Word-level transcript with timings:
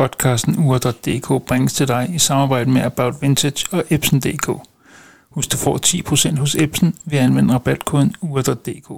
Podcasten 0.00 0.58
ur.dk 0.58 1.46
bringes 1.46 1.72
til 1.72 1.88
dig 1.88 2.10
i 2.14 2.18
samarbejde 2.18 2.70
med 2.70 2.82
About 2.82 3.22
Vintage 3.22 3.66
og 3.72 3.84
Epson.dk. 3.90 4.50
Husk, 5.30 5.52
du 5.52 5.56
får 5.56 5.78
10% 5.86 6.38
hos 6.38 6.54
Epson 6.54 6.94
ved 7.04 7.18
at 7.18 7.24
anvende 7.24 7.54
rabatkoden 7.54 8.14
ur.dk. 8.20 8.88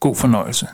God 0.00 0.16
fornøjelse. 0.16 0.66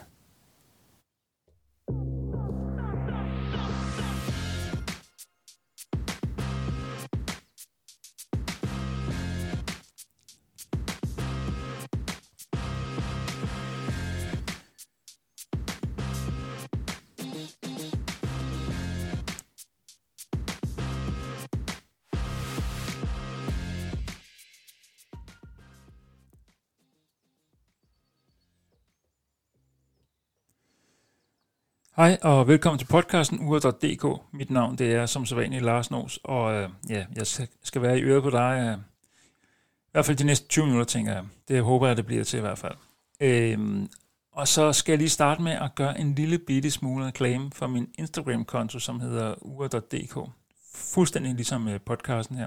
Hej 31.97 32.19
og 32.23 32.49
velkommen 32.49 32.79
til 32.79 32.87
podcasten 32.87 33.41
Ure.dk. 33.41 34.23
Mit 34.33 34.51
navn 34.51 34.79
det 34.79 34.95
er 34.95 35.07
som 35.07 35.27
sædvanligt 35.27 35.65
Lars 35.65 35.91
Nås, 35.91 36.19
og 36.25 36.55
øh, 36.55 36.69
ja, 36.89 37.05
jeg 37.17 37.27
skal 37.63 37.83
være 37.83 37.99
i 37.99 38.03
øret 38.03 38.23
på 38.23 38.31
dig. 38.31 38.67
Øh, 38.67 38.79
I 38.79 39.91
hvert 39.93 40.07
fald 40.07 40.17
de 40.17 40.25
næste 40.25 40.49
20 40.49 40.67
minutter, 40.67 40.85
tænker 40.85 41.13
jeg. 41.13 41.25
Det 41.49 41.63
håber 41.63 41.87
jeg, 41.87 41.97
det 41.97 42.07
bliver 42.07 42.25
til 42.25 42.37
i 42.37 42.41
hvert 42.41 42.59
fald. 42.59 42.75
Øh, 43.21 43.87
og 44.33 44.49
så 44.49 44.73
skal 44.73 44.93
jeg 44.93 44.99
lige 44.99 45.09
starte 45.09 45.43
med 45.43 45.53
at 45.53 45.75
gøre 45.75 46.01
en 46.01 46.15
lille 46.15 46.39
bitte 46.39 46.71
smule 46.71 47.07
reklame 47.07 47.51
for 47.55 47.67
min 47.67 47.89
Instagram-konto, 47.99 48.79
som 48.79 49.01
hedder 49.01 49.35
Ure.dk. 49.41 50.31
Fuldstændig 50.75 51.35
ligesom 51.35 51.69
øh, 51.69 51.81
podcasten 51.81 52.37
her. 52.37 52.47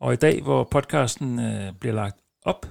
Og 0.00 0.12
i 0.12 0.16
dag, 0.16 0.42
hvor 0.42 0.64
podcasten 0.64 1.38
øh, 1.38 1.72
bliver 1.80 1.94
lagt 1.94 2.16
op, 2.44 2.66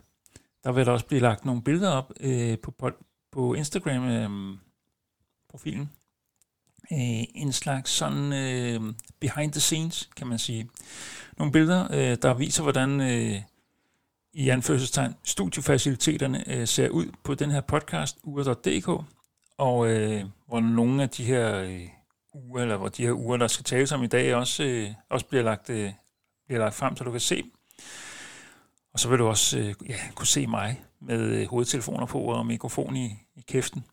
der 0.64 0.72
vil 0.72 0.86
der 0.86 0.92
også 0.92 1.06
blive 1.06 1.22
lagt 1.22 1.46
nogle 1.46 1.62
billeder 1.62 1.92
op 1.92 2.12
øh, 2.20 2.58
på, 2.60 2.92
på 3.32 3.54
Instagram, 3.54 4.04
øh, 4.04 4.58
profilen. 5.56 5.90
Øh, 6.92 7.24
en 7.36 7.52
slags 7.52 7.92
sådan 7.92 8.34
øh, 8.34 8.94
behind 9.20 9.52
the 9.52 9.62
scenes, 9.62 10.10
kan 10.16 10.28
man 10.28 10.40
sige. 10.40 10.70
Nogle 11.38 11.52
billeder, 11.52 11.88
øh, 11.92 12.18
der 12.22 12.34
viser, 12.34 12.64
hvordan 12.64 13.02
øh, 13.02 13.42
i 14.34 14.50
anførselstegn 14.50 15.16
studiefaciliteterne 15.24 16.50
øh, 16.50 16.68
ser 16.68 16.90
ud 16.90 17.06
på 17.24 17.36
den 17.36 17.52
her 17.52 17.62
podcast, 17.62 18.18
ure.dk, 18.24 19.06
og 19.58 19.88
øh, 19.88 20.24
hvor 20.48 20.60
nogle 20.60 21.04
af 21.04 21.10
de 21.10 21.24
her 21.24 21.56
øh, 21.56 21.88
uger, 22.34 22.62
eller 22.62 22.78
hvor 22.78 22.90
de 22.90 23.06
her 23.06 23.14
uger, 23.14 23.38
der 23.38 23.48
skal 23.48 23.64
tales 23.66 23.92
om 23.92 24.04
i 24.04 24.08
dag, 24.08 24.36
også, 24.36 24.64
øh, 24.64 24.90
også 25.10 25.26
bliver, 25.26 25.44
lagt, 25.44 25.70
øh, 25.70 25.92
bliver 26.48 26.60
lagt 26.60 26.76
frem, 26.76 26.96
så 26.96 27.04
du 27.04 27.12
kan 27.12 27.20
se 27.20 27.44
Og 28.94 29.00
så 29.00 29.10
vil 29.10 29.20
du 29.20 29.28
også 29.28 29.60
øh, 29.60 29.74
ja, 29.90 29.96
kunne 30.16 30.28
se 30.28 30.48
mig 30.48 30.82
med 31.02 31.20
øh, 31.20 31.48
hovedtelefoner 31.48 32.06
på 32.06 32.20
og 32.20 32.46
mikrofon 32.46 32.96
i, 32.96 33.06
i 33.36 33.42
kæften. 33.48 33.84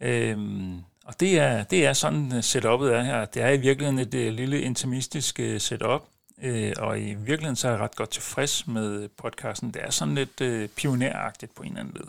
Øhm, 0.00 0.80
og 1.04 1.20
det 1.20 1.38
er, 1.38 1.62
det 1.62 1.86
er 1.86 1.92
sådan 1.92 2.36
øh, 2.36 2.42
setupet 2.42 2.94
er 2.94 3.02
her. 3.02 3.24
Det 3.24 3.42
er 3.42 3.48
i 3.48 3.56
virkeligheden 3.56 3.98
et, 3.98 4.14
et 4.14 4.32
lille 4.32 4.60
intimistisk 4.60 5.40
uh, 5.42 5.58
setup, 5.58 6.02
øh, 6.42 6.72
og 6.78 7.00
i 7.00 7.14
virkeligheden 7.14 7.56
så 7.56 7.68
er 7.68 7.72
jeg 7.72 7.80
ret 7.80 7.96
godt 7.96 8.10
tilfreds 8.10 8.66
med 8.66 9.08
podcasten. 9.08 9.70
Det 9.70 9.82
er 9.84 9.90
sådan 9.90 10.14
lidt 10.14 10.40
øh, 10.40 10.68
pioneragtigt 10.68 11.54
på 11.54 11.62
en 11.62 11.68
eller 11.68 11.80
anden 11.80 11.94
led. 11.94 12.08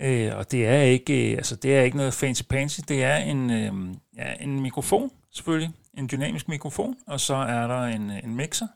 Øh, 0.00 0.36
og 0.36 0.50
det 0.50 0.66
er 0.66 0.82
ikke, 0.82 1.14
altså 1.14 1.56
det 1.56 1.76
er 1.76 1.82
ikke 1.82 1.96
noget 1.96 2.14
fancy 2.14 2.42
pansy. 2.42 2.80
Det 2.88 3.02
er 3.02 3.16
en, 3.16 3.50
øh, 3.50 3.96
ja, 4.16 4.34
en 4.40 4.60
mikrofon 4.60 5.10
selvfølgelig, 5.30 5.70
en 5.94 6.08
dynamisk 6.12 6.48
mikrofon, 6.48 6.96
og 7.06 7.20
så 7.20 7.34
er 7.34 7.66
der 7.66 7.82
en, 7.82 8.10
en 8.10 8.36
mixer. 8.36 8.66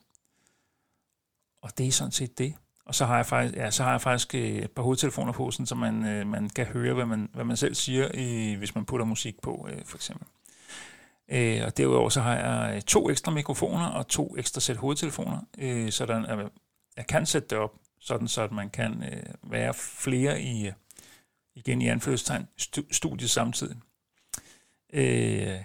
Og 1.63 1.79
det 1.79 1.87
er 1.87 1.93
sådan 1.93 2.13
set 2.13 2.39
det. 2.39 2.55
Og 2.87 2.95
så 2.95 3.05
har 3.05 3.17
jeg 3.17 3.27
faktisk, 3.27 3.57
ja, 3.57 3.71
så 3.71 3.83
har 3.83 3.91
jeg 3.91 4.01
faktisk 4.01 4.35
øh, 4.35 4.41
et 4.41 4.71
par 4.71 4.83
hovedtelefoner 4.83 5.33
på, 5.33 5.51
sådan, 5.51 5.67
så 5.67 5.75
man, 5.75 6.07
øh, 6.07 6.27
man 6.27 6.51
kan 6.51 6.67
høre, 6.67 6.95
hvad 6.95 7.07
man, 7.07 7.31
hvad 7.35 7.45
man 7.45 7.57
selv 7.57 7.75
siger, 7.75 8.57
hvis 8.59 8.75
man 8.75 8.85
putter 8.85 9.07
musik 9.07 9.41
på, 9.43 9.69
øh, 9.71 9.85
for 9.85 9.97
eksempel. 9.97 10.27
Øh, 11.29 11.65
og 11.65 11.77
derudover 11.77 12.09
så 12.09 12.21
har 12.21 12.37
jeg 12.37 12.77
øh, 12.77 12.83
to 12.83 13.11
ekstra 13.11 13.33
mikrofoner 13.33 13.87
og 13.87 14.09
to 14.09 14.37
ekstra 14.39 14.61
sæt 14.61 14.77
hovedtelefoner, 14.77 15.41
øh, 15.59 15.91
sådan 15.91 16.27
at 16.27 16.39
jeg 16.97 17.07
kan 17.07 17.27
sætte 17.27 17.49
det 17.49 17.59
op, 17.59 17.75
sådan 18.01 18.29
så 18.29 18.43
at 18.43 18.53
man 18.53 18.71
kan 18.71 19.03
øh, 19.03 19.51
være 19.53 19.75
flere 19.75 20.43
i, 20.43 20.67
øh, 20.67 20.73
igen 21.55 21.83
i 21.83 21.89
anførselstegn, 21.89 22.49
studiet 22.91 23.31
samtidig. 23.31 23.77
Øh, 24.93 25.59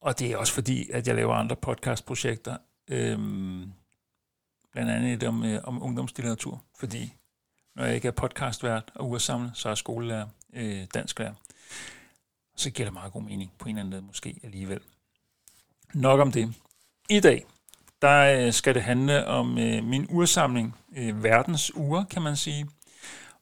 og 0.00 0.18
det 0.18 0.32
er 0.32 0.36
også 0.36 0.52
fordi, 0.52 0.90
at 0.90 1.06
jeg 1.06 1.16
laver 1.16 1.34
andre 1.34 1.56
podcastprojekter, 1.56 2.56
øh, 2.90 3.18
blandt 4.72 4.90
andet 4.90 5.12
et 5.12 5.22
om, 5.28 5.44
øh, 5.44 5.60
om 5.64 5.82
ungdomslitteratur, 5.82 6.62
fordi 6.78 7.14
når 7.76 7.84
jeg 7.84 7.94
ikke 7.94 8.08
er 8.08 8.12
podcastvært 8.12 8.90
og 8.94 9.10
ursamlet, 9.10 9.50
så 9.54 9.68
er 9.68 9.74
skolelærer, 9.74 10.26
øh, 10.52 10.86
dansklærer. 10.94 11.34
Så 12.56 12.70
giver 12.70 12.86
det 12.86 12.92
meget 12.92 13.12
god 13.12 13.22
mening 13.22 13.52
på 13.58 13.68
en 13.68 13.76
eller 13.76 13.80
anden 13.80 13.90
måde 13.90 14.06
måske 14.06 14.40
alligevel. 14.42 14.80
Nok 15.94 16.20
om 16.20 16.32
det. 16.32 16.54
I 17.10 17.20
dag, 17.20 17.44
der 18.02 18.46
øh, 18.46 18.52
skal 18.52 18.74
det 18.74 18.82
handle 18.82 19.26
om 19.26 19.58
øh, 19.58 19.84
min 19.84 20.06
ursamling, 20.10 20.76
øh, 20.96 21.24
verdens 21.24 21.76
uger, 21.76 22.04
kan 22.04 22.22
man 22.22 22.36
sige. 22.36 22.66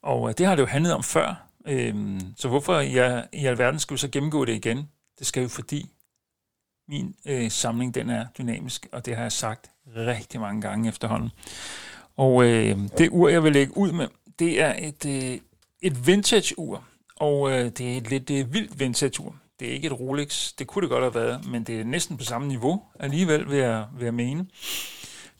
Og 0.02 0.28
øh, 0.28 0.34
det 0.38 0.46
har 0.46 0.54
det 0.54 0.62
jo 0.62 0.66
handlet 0.66 0.94
om 0.94 1.02
før, 1.02 1.46
øh, 1.66 2.20
så 2.36 2.48
hvorfor 2.48 2.78
jeg, 2.78 3.28
i 3.32 3.46
alverden 3.46 3.80
skal 3.80 3.94
vi 3.94 3.98
så 3.98 4.08
gennemgå 4.08 4.44
det 4.44 4.54
igen? 4.54 4.88
Det 5.18 5.26
skal 5.26 5.42
jo 5.42 5.48
fordi, 5.48 5.90
min 6.90 7.14
øh, 7.26 7.50
samling 7.50 7.94
den 7.94 8.10
er 8.10 8.26
dynamisk, 8.38 8.86
og 8.92 9.06
det 9.06 9.16
har 9.16 9.22
jeg 9.22 9.32
sagt 9.32 9.70
rigtig 9.96 10.40
mange 10.40 10.60
gange 10.60 10.88
efterhånden. 10.88 11.30
Og 12.16 12.44
øh, 12.44 12.78
det 12.98 13.08
ur, 13.10 13.28
jeg 13.28 13.44
vil 13.44 13.52
lægge 13.52 13.76
ud 13.76 13.92
med, 13.92 14.08
det 14.38 14.62
er 14.62 14.74
et, 14.78 15.06
øh, 15.06 15.38
et 15.82 16.06
vintage-ur, 16.06 16.84
og 17.16 17.50
øh, 17.50 17.64
det 17.64 17.92
er 17.92 17.96
et 17.96 18.10
lidt 18.10 18.30
øh, 18.30 18.52
vildt 18.52 18.80
vintage-ur. 18.80 19.36
Det 19.60 19.68
er 19.68 19.72
ikke 19.72 19.86
et 19.86 20.00
Rolex, 20.00 20.52
det 20.58 20.66
kunne 20.66 20.82
det 20.82 20.90
godt 20.90 21.04
have 21.04 21.14
været, 21.14 21.46
men 21.50 21.64
det 21.64 21.80
er 21.80 21.84
næsten 21.84 22.16
på 22.16 22.24
samme 22.24 22.48
niveau 22.48 22.82
alligevel, 23.00 23.50
vil 23.50 23.58
jeg, 23.58 23.86
vil 23.96 24.04
jeg 24.04 24.14
mene. 24.14 24.46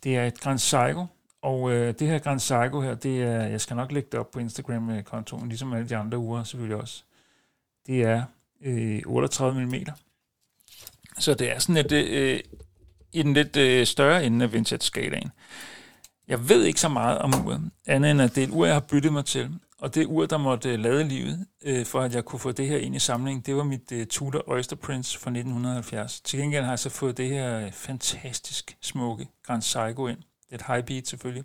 Det 0.05 0.17
er 0.17 0.27
et 0.27 0.41
Grand 0.41 0.59
Seiko, 0.59 1.07
og 1.43 1.73
øh, 1.73 1.95
det 1.99 2.09
her 2.09 2.19
Grand 2.19 2.41
Seiko 2.41 2.81
her, 2.81 2.95
det 2.95 3.23
er, 3.23 3.47
jeg 3.47 3.61
skal 3.61 3.77
nok 3.77 3.93
lægge 3.93 4.09
det 4.13 4.21
op 4.21 4.31
på 4.31 4.39
Instagram-kontoen, 4.39 5.49
ligesom 5.49 5.73
alle 5.73 5.89
de 5.89 5.97
andre 5.97 6.19
uger 6.19 6.45
selvfølgelig 6.45 6.77
også. 6.77 7.03
Det 7.87 8.03
er 8.03 8.23
øh, 8.61 9.03
38 9.07 9.67
mm. 9.67 9.75
Så 11.21 11.35
det 11.35 11.51
er 11.51 11.59
sådan 11.59 11.77
et, 11.77 11.93
øh, 11.93 12.41
i 13.13 13.23
den 13.23 13.35
lidt 13.35 13.57
øh, 13.57 13.87
større 13.87 14.25
ende 14.25 14.45
af 14.45 14.53
vintage-skalaen. 14.53 15.31
Jeg 16.29 16.49
ved 16.49 16.65
ikke 16.65 16.81
så 16.81 16.89
meget 16.89 17.19
om 17.19 17.47
uret, 17.47 17.71
andet 17.87 18.11
end 18.11 18.23
at 18.23 18.35
det 18.35 18.43
er 18.43 18.47
et 18.47 18.53
ur, 18.53 18.67
jeg 18.67 18.75
har 18.75 18.81
byttet 18.81 19.13
mig 19.13 19.25
til. 19.25 19.51
Og 19.79 19.95
det 19.95 20.07
ur, 20.07 20.27
der 20.27 20.39
måtte 20.39 20.73
øh, 20.73 20.79
lade 20.79 21.05
livet, 21.05 21.47
øh, 21.63 21.87
for 21.87 22.01
at 22.01 22.15
jeg 22.15 22.25
kunne 22.25 22.41
få 22.41 22.53
det 22.53 22.69
her 22.69 22.79
ind 22.79 22.97
i 22.97 22.99
samlingen, 22.99 23.43
det 23.47 23.57
var 23.57 23.65
mit 23.65 23.93
øh, 23.93 24.07
Tudor 24.07 24.45
Oyster 24.47 24.77
Prince 24.77 25.19
fra 25.19 25.31
1970. 25.31 26.21
Til 26.21 26.39
gengæld 26.39 26.65
har 26.65 26.73
jeg 26.73 26.79
så 26.79 26.91
fået 26.91 27.17
det 27.17 27.29
her 27.29 27.61
øh, 27.61 27.73
fantastisk 27.73 28.77
smukke 28.81 29.29
Grand 29.43 29.63
Seiko 29.63 30.07
ind. 30.07 30.19
Det 30.19 30.51
er 30.51 30.55
et 30.55 30.65
high 30.67 30.85
beat 30.85 31.09
selvfølgelig. 31.09 31.45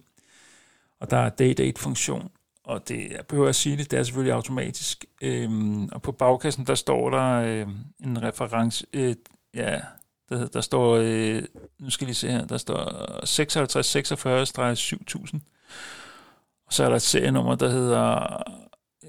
Og 1.00 1.12
der 1.12 1.18
er 1.18 1.30
day-date-funktion, 1.30 2.30
og 2.64 2.88
det, 2.88 3.12
jeg 3.12 3.26
behøver 3.28 3.50
at 3.50 3.56
sige 3.56 3.78
det, 3.78 3.92
det 3.92 4.00
er 4.00 4.04
selvfølgelig 4.04 4.34
automatisk. 4.34 5.06
Øhm, 5.22 5.90
og 5.92 6.02
på 6.02 6.12
bagkassen, 6.12 6.68
der 6.68 6.76
står 6.76 7.10
der 7.10 7.32
øh, 7.32 7.68
en 8.04 8.24
reference, 8.24 8.86
øh, 8.94 9.16
ja, 9.56 9.82
der, 10.30 10.48
der 10.48 10.62
står, 10.62 10.96
øh, 10.96 11.44
nu 11.80 11.90
skal 11.90 12.08
vi 12.08 12.14
se 12.14 12.32
her, 12.32 12.46
der 12.46 12.58
står 12.58 12.86
5646-7000. 15.36 15.40
Og 16.68 16.74
så 16.74 16.84
er 16.84 16.90
der 16.90 16.96
et 16.96 17.02
serienummer, 17.02 17.56
der 17.56 17.70
hedder 17.70 18.44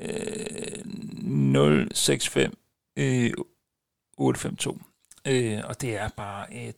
øh, 0.02 0.84
065 1.94 2.54
øh, 2.96 3.32
852. 4.18 4.82
Øh, 5.26 5.60
og 5.64 5.80
det 5.80 5.96
er 5.96 6.08
bare 6.16 6.54
et 6.54 6.76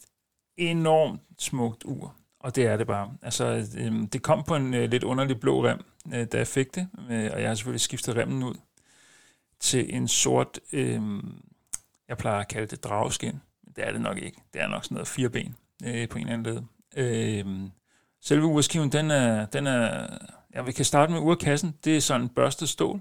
enormt 0.56 1.20
smukt 1.38 1.84
ur. 1.84 2.14
Og 2.40 2.56
det 2.56 2.66
er 2.66 2.76
det 2.76 2.86
bare. 2.86 3.12
Altså, 3.22 3.66
øh, 3.78 3.92
det 4.12 4.22
kom 4.22 4.44
på 4.44 4.56
en 4.56 4.74
øh, 4.74 4.90
lidt 4.90 5.04
underlig 5.04 5.40
blå 5.40 5.64
rem, 5.64 5.84
øh, 6.14 6.26
da 6.32 6.36
jeg 6.38 6.46
fik 6.46 6.74
det. 6.74 6.88
Øh, 7.10 7.30
og 7.32 7.40
jeg 7.40 7.48
har 7.48 7.54
selvfølgelig 7.54 7.80
skiftet 7.80 8.16
remmen 8.16 8.42
ud 8.42 8.54
til 9.60 9.94
en 9.94 10.08
sort, 10.08 10.60
øh, 10.72 11.02
jeg 12.08 12.18
plejer 12.18 12.40
at 12.40 12.48
kalde 12.48 12.66
det 12.66 12.84
drageskin. 12.84 13.40
Det 13.78 13.86
er 13.86 13.92
det 13.92 14.00
nok 14.00 14.18
ikke. 14.18 14.42
Det 14.52 14.62
er 14.62 14.68
nok 14.68 14.84
sådan 14.84 14.94
noget 14.94 15.08
fire 15.08 15.30
ben 15.30 15.56
øh, 15.84 16.08
på 16.08 16.18
en 16.18 16.28
eller 16.28 16.38
anden 16.38 16.54
led. 16.54 16.62
Øh, 16.96 17.70
selve 18.20 18.46
urskiven, 18.46 18.92
den 18.92 19.10
er, 19.10 19.46
den 19.46 19.66
er, 19.66 20.06
ja, 20.54 20.62
vi 20.62 20.72
kan 20.72 20.84
starte 20.84 21.12
med 21.12 21.20
urkassen. 21.20 21.74
Det 21.84 21.96
er 21.96 22.00
sådan 22.00 22.22
en 22.22 22.28
børstet 22.28 22.68
stål. 22.68 23.00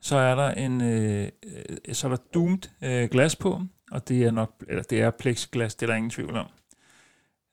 Så 0.00 0.16
er 0.16 0.34
der 0.34 0.50
en, 0.50 0.80
øh, 0.80 1.28
øh, 1.42 1.94
så 1.94 2.06
er 2.06 2.08
der 2.08 2.22
doomed 2.34 2.58
øh, 2.82 3.08
glas 3.10 3.36
på, 3.36 3.62
og 3.90 4.08
det 4.08 4.24
er 4.24 4.30
nok, 4.30 4.64
eller 4.68 4.82
det 4.82 5.00
er 5.00 5.10
plexiglas, 5.10 5.74
det 5.74 5.86
er 5.86 5.86
der 5.86 5.96
ingen 5.96 6.10
tvivl 6.10 6.36
om. 6.36 6.46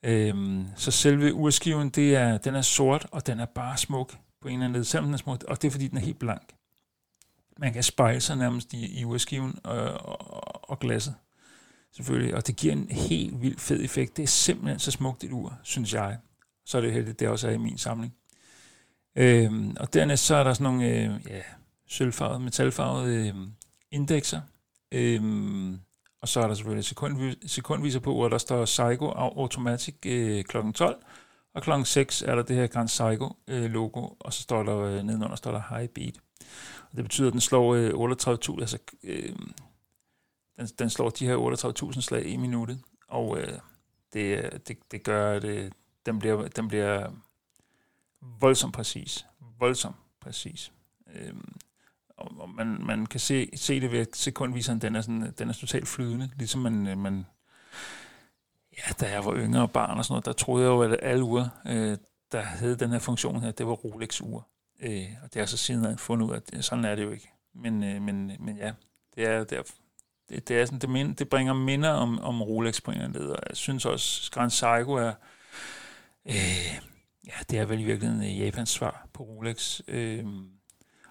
Øhm, 0.02 0.66
så 0.76 0.90
selve 0.90 1.34
urskiven, 1.34 1.88
det 1.88 2.16
er, 2.16 2.38
den 2.38 2.54
er 2.54 2.62
sort, 2.62 3.06
og 3.12 3.26
den 3.26 3.40
er 3.40 3.46
bare 3.46 3.76
smuk 3.76 4.14
på 4.40 4.48
en 4.48 4.54
eller 4.54 4.64
anden 4.64 4.76
led, 4.76 4.84
selvom 4.84 5.04
den 5.04 5.14
er 5.14 5.18
smuk, 5.18 5.44
og 5.48 5.62
det 5.62 5.68
er 5.68 5.72
fordi, 5.72 5.88
den 5.88 5.98
er 5.98 6.02
helt 6.02 6.18
blank. 6.18 6.52
Man 7.58 7.72
kan 7.72 7.82
spejle 7.82 8.20
sig 8.20 8.36
nærmest 8.36 8.72
i, 8.72 9.00
i 9.00 9.04
urskiven 9.04 9.58
øh, 9.66 9.72
og, 9.72 10.20
og, 10.20 10.70
og 10.70 10.78
glasset 10.78 11.14
selvfølgelig, 11.96 12.34
og 12.34 12.46
det 12.46 12.56
giver 12.56 12.72
en 12.72 12.88
helt 12.90 13.42
vild 13.42 13.58
fed 13.58 13.84
effekt. 13.84 14.16
Det 14.16 14.22
er 14.22 14.26
simpelthen 14.26 14.78
så 14.78 14.90
smukt 14.90 15.24
et 15.24 15.32
ur, 15.32 15.58
synes 15.62 15.94
jeg. 15.94 16.18
Så 16.66 16.76
er 16.76 16.82
det 16.82 16.92
heldigt, 16.92 17.20
det 17.20 17.28
også 17.28 17.48
er 17.48 17.52
i 17.52 17.58
min 17.58 17.78
samling. 17.78 18.14
Øhm, 19.16 19.76
og 19.80 19.94
dernæst 19.94 20.26
så 20.26 20.36
er 20.36 20.44
der 20.44 20.52
sådan 20.52 20.64
nogle 20.64 20.88
øh, 20.88 21.20
ja, 21.28 21.42
sølvfarvede, 21.88 22.40
metalfarvede 22.40 23.28
øh, 23.28 23.34
indekser. 23.90 24.40
Øhm, 24.92 25.78
og 26.22 26.28
så 26.28 26.40
er 26.40 26.46
der 26.46 26.54
selvfølgelig 26.54 26.84
sekundvis, 26.84 27.36
sekundviser 27.46 28.00
på, 28.00 28.14
hvor 28.14 28.28
der 28.28 28.38
står 28.38 28.64
Psycho 28.64 29.06
Automatic 29.06 29.94
øh, 30.06 30.44
kl. 30.44 30.56
12, 30.74 30.96
og 31.54 31.62
kl. 31.62 31.70
6 31.84 32.22
er 32.22 32.34
der 32.34 32.42
det 32.42 32.56
her 32.56 32.66
Grand 32.66 32.88
Psycho 32.88 33.36
øh, 33.48 33.70
logo, 33.70 34.08
og 34.20 34.32
så 34.32 34.42
står 34.42 34.62
der 34.62 34.78
øh, 34.78 35.02
nedenunder 35.02 35.36
står 35.36 35.52
der 35.52 35.76
High 35.76 35.88
Beat. 35.88 36.14
Og 36.90 36.96
det 36.96 37.04
betyder, 37.04 37.26
at 37.26 37.32
den 37.32 37.40
slår 37.40 37.74
øh, 37.74 37.90
38.000, 37.90 38.60
altså 38.60 38.78
øh, 39.04 39.32
den, 40.58 40.66
den 40.78 40.90
slår 40.90 41.10
de 41.10 41.26
her 41.26 41.92
38.000 41.92 42.00
slag 42.00 42.26
i 42.26 42.36
minuttet, 42.36 42.80
og 43.08 43.38
øh, 43.40 43.58
det, 44.12 44.50
det, 44.68 44.78
det 44.90 45.02
gør, 45.02 45.32
at 45.32 45.44
øh, 45.44 45.70
den, 46.06 46.18
bliver, 46.18 46.48
den 46.48 46.68
bliver 46.68 47.10
voldsomt 48.20 48.74
præcis. 48.74 49.26
Voldsomt 49.58 49.96
præcis. 50.20 50.72
Øh, 51.14 51.34
og 52.16 52.50
man, 52.50 52.66
man 52.86 53.06
kan 53.06 53.20
se, 53.20 53.50
se 53.54 53.80
det 53.80 53.92
ved 53.92 54.06
sekundviseren, 54.14 54.78
den 54.78 54.96
er, 54.96 55.00
sådan, 55.00 55.32
den 55.38 55.48
er 55.48 55.52
totalt 55.52 55.88
flydende, 55.88 56.30
ligesom 56.36 56.60
man, 56.60 56.86
øh, 56.86 56.98
man 56.98 57.26
ja, 58.78 58.92
da 59.00 59.10
jeg 59.10 59.24
var 59.24 59.36
yngre 59.36 59.62
og 59.62 59.70
barn 59.70 59.98
og 59.98 60.04
sådan 60.04 60.12
noget, 60.12 60.26
der 60.26 60.32
troede 60.32 60.64
jeg 60.64 60.70
jo, 60.70 60.82
at 60.82 60.98
alle 61.02 61.24
uger, 61.24 61.48
øh, 61.66 61.98
der 62.32 62.40
havde 62.40 62.76
den 62.76 62.90
her 62.90 62.98
funktion 62.98 63.40
her, 63.40 63.50
det 63.50 63.66
var 63.66 63.72
Rolex-ure. 63.72 64.42
Øh, 64.80 65.06
og 65.22 65.34
det 65.34 65.42
er 65.42 65.46
så 65.46 65.56
siden 65.56 65.84
jeg 65.84 65.98
fundet 65.98 66.26
ud 66.26 66.34
af, 66.34 66.40
at 66.52 66.64
sådan 66.64 66.84
er 66.84 66.94
det 66.94 67.02
jo 67.02 67.10
ikke. 67.10 67.30
Men, 67.54 67.84
øh, 67.84 68.02
men, 68.02 68.32
men 68.40 68.56
ja, 68.56 68.72
det 69.14 69.26
er, 69.26 69.44
det 69.44 69.58
er, 69.58 69.62
det, 70.30 70.48
det, 70.48 70.60
er 70.60 70.64
sådan, 70.64 70.78
det, 70.78 70.90
mind, 70.90 71.16
det 71.16 71.28
bringer 71.28 71.54
minder 71.54 71.90
om, 71.90 72.20
om 72.20 72.42
Rolex 72.42 72.82
på 72.82 72.90
en 72.90 72.96
eller 72.96 73.08
anden 73.08 73.22
led, 73.22 73.30
og 73.30 73.42
jeg 73.48 73.56
synes 73.56 73.84
også, 73.84 74.30
Grand 74.30 74.50
Seiko 74.50 74.92
er, 74.92 75.12
øh, 76.26 76.78
ja, 77.26 77.32
det 77.50 77.58
er 77.58 77.64
vel 77.64 77.80
i 77.80 77.84
virkeligheden 77.84 78.24
øh, 78.24 78.40
Japans 78.40 78.70
svar 78.70 79.06
på 79.12 79.22
Rolex. 79.22 79.80
Øh, 79.88 80.24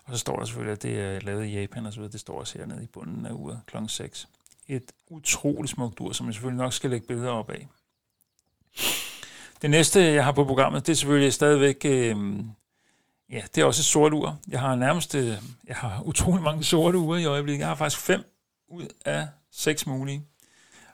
og 0.08 0.14
så 0.14 0.20
står 0.20 0.38
der 0.40 0.46
selvfølgelig, 0.46 0.72
at 0.72 0.84
det 0.84 1.00
er 1.00 1.20
lavet 1.20 1.46
i 1.46 1.60
Japan 1.60 1.86
og 1.86 1.94
så 1.94 2.00
videre. 2.00 2.12
Det 2.12 2.20
står 2.20 2.40
også 2.40 2.58
hernede 2.58 2.84
i 2.84 2.88
bunden 2.88 3.26
af 3.26 3.32
uret 3.32 3.60
kl. 3.66 3.78
6. 3.88 4.28
Et 4.68 4.92
utroligt 5.10 5.72
smukt 5.72 6.00
ur, 6.00 6.12
som 6.12 6.26
jeg 6.26 6.34
selvfølgelig 6.34 6.64
nok 6.64 6.74
skal 6.74 6.90
lægge 6.90 7.08
billeder 7.08 7.30
op 7.32 7.50
af. 7.50 7.68
Det 9.62 9.70
næste, 9.70 10.02
jeg 10.02 10.26
har 10.26 10.32
på 10.32 10.46
programmet, 10.46 10.88
det 10.88 10.92
er 10.92 10.96
selvfølgelig 10.96 11.34
stadigvæk, 11.34 11.82
øh, 11.86 12.16
ja, 13.32 13.42
det 13.56 13.62
er 13.62 13.66
også 13.66 13.82
et 13.82 13.86
sort 13.86 14.14
ur. 14.14 14.40
Jeg 14.48 14.60
har 14.60 14.76
nærmest, 14.76 15.16
øh, 15.16 15.34
jeg 15.68 15.76
har 15.76 16.02
utrolig 16.02 16.44
mange 16.44 16.64
sorte 16.64 16.98
ure 16.98 17.22
i 17.22 17.26
øjeblikket. 17.26 17.60
Jeg 17.60 17.68
har 17.68 17.76
faktisk 17.76 18.02
fem 18.02 18.37
ud 18.68 18.88
af 19.06 19.28
seks 19.52 19.88
mulige. 19.88 20.24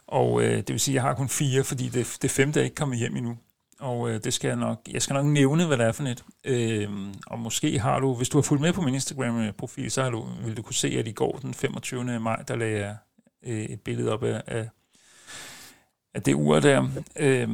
Og 0.07 0.43
øh, 0.43 0.57
det 0.57 0.69
vil 0.69 0.79
sige, 0.79 0.93
at 0.93 0.95
jeg 0.95 1.03
har 1.03 1.13
kun 1.15 1.29
fire, 1.29 1.63
fordi 1.63 1.89
det, 1.89 2.17
det 2.21 2.31
femte 2.31 2.59
er 2.59 2.63
ikke 2.63 2.75
kommet 2.75 2.97
hjem 2.97 3.15
endnu 3.15 3.37
og 3.83 4.09
øh, 4.09 4.23
det 4.23 4.33
skal 4.33 4.47
jeg 4.47 4.57
nok, 4.57 4.81
jeg 4.91 5.01
skal 5.01 5.13
nok 5.13 5.25
nævne, 5.25 5.65
hvad 5.65 5.77
det 5.77 5.85
er 5.85 5.91
for 5.91 6.03
net. 6.03 6.23
Øh, 6.43 6.89
og 7.27 7.39
måske 7.39 7.79
har 7.79 7.99
du, 7.99 8.15
hvis 8.15 8.29
du 8.29 8.37
har 8.37 8.41
fulgt 8.41 8.61
med 8.61 8.73
på 8.73 8.81
min 8.81 8.93
Instagram-profil, 8.93 9.91
så 9.91 10.03
har 10.03 10.09
du, 10.09 10.27
vil 10.45 10.57
du 10.57 10.61
kunne 10.61 10.75
se, 10.75 10.87
at 10.87 11.07
i 11.07 11.11
går 11.11 11.37
den 11.37 11.53
25. 11.53 12.19
maj, 12.19 12.41
der 12.41 12.55
lagde 12.55 12.79
jeg 12.79 12.97
øh, 13.43 13.63
et 13.63 13.81
billede 13.81 14.13
op 14.13 14.23
af, 14.23 14.41
af, 14.47 14.69
af 16.13 16.21
det 16.21 16.33
ur 16.33 16.59
der. 16.59 16.87
Øh, 17.15 17.49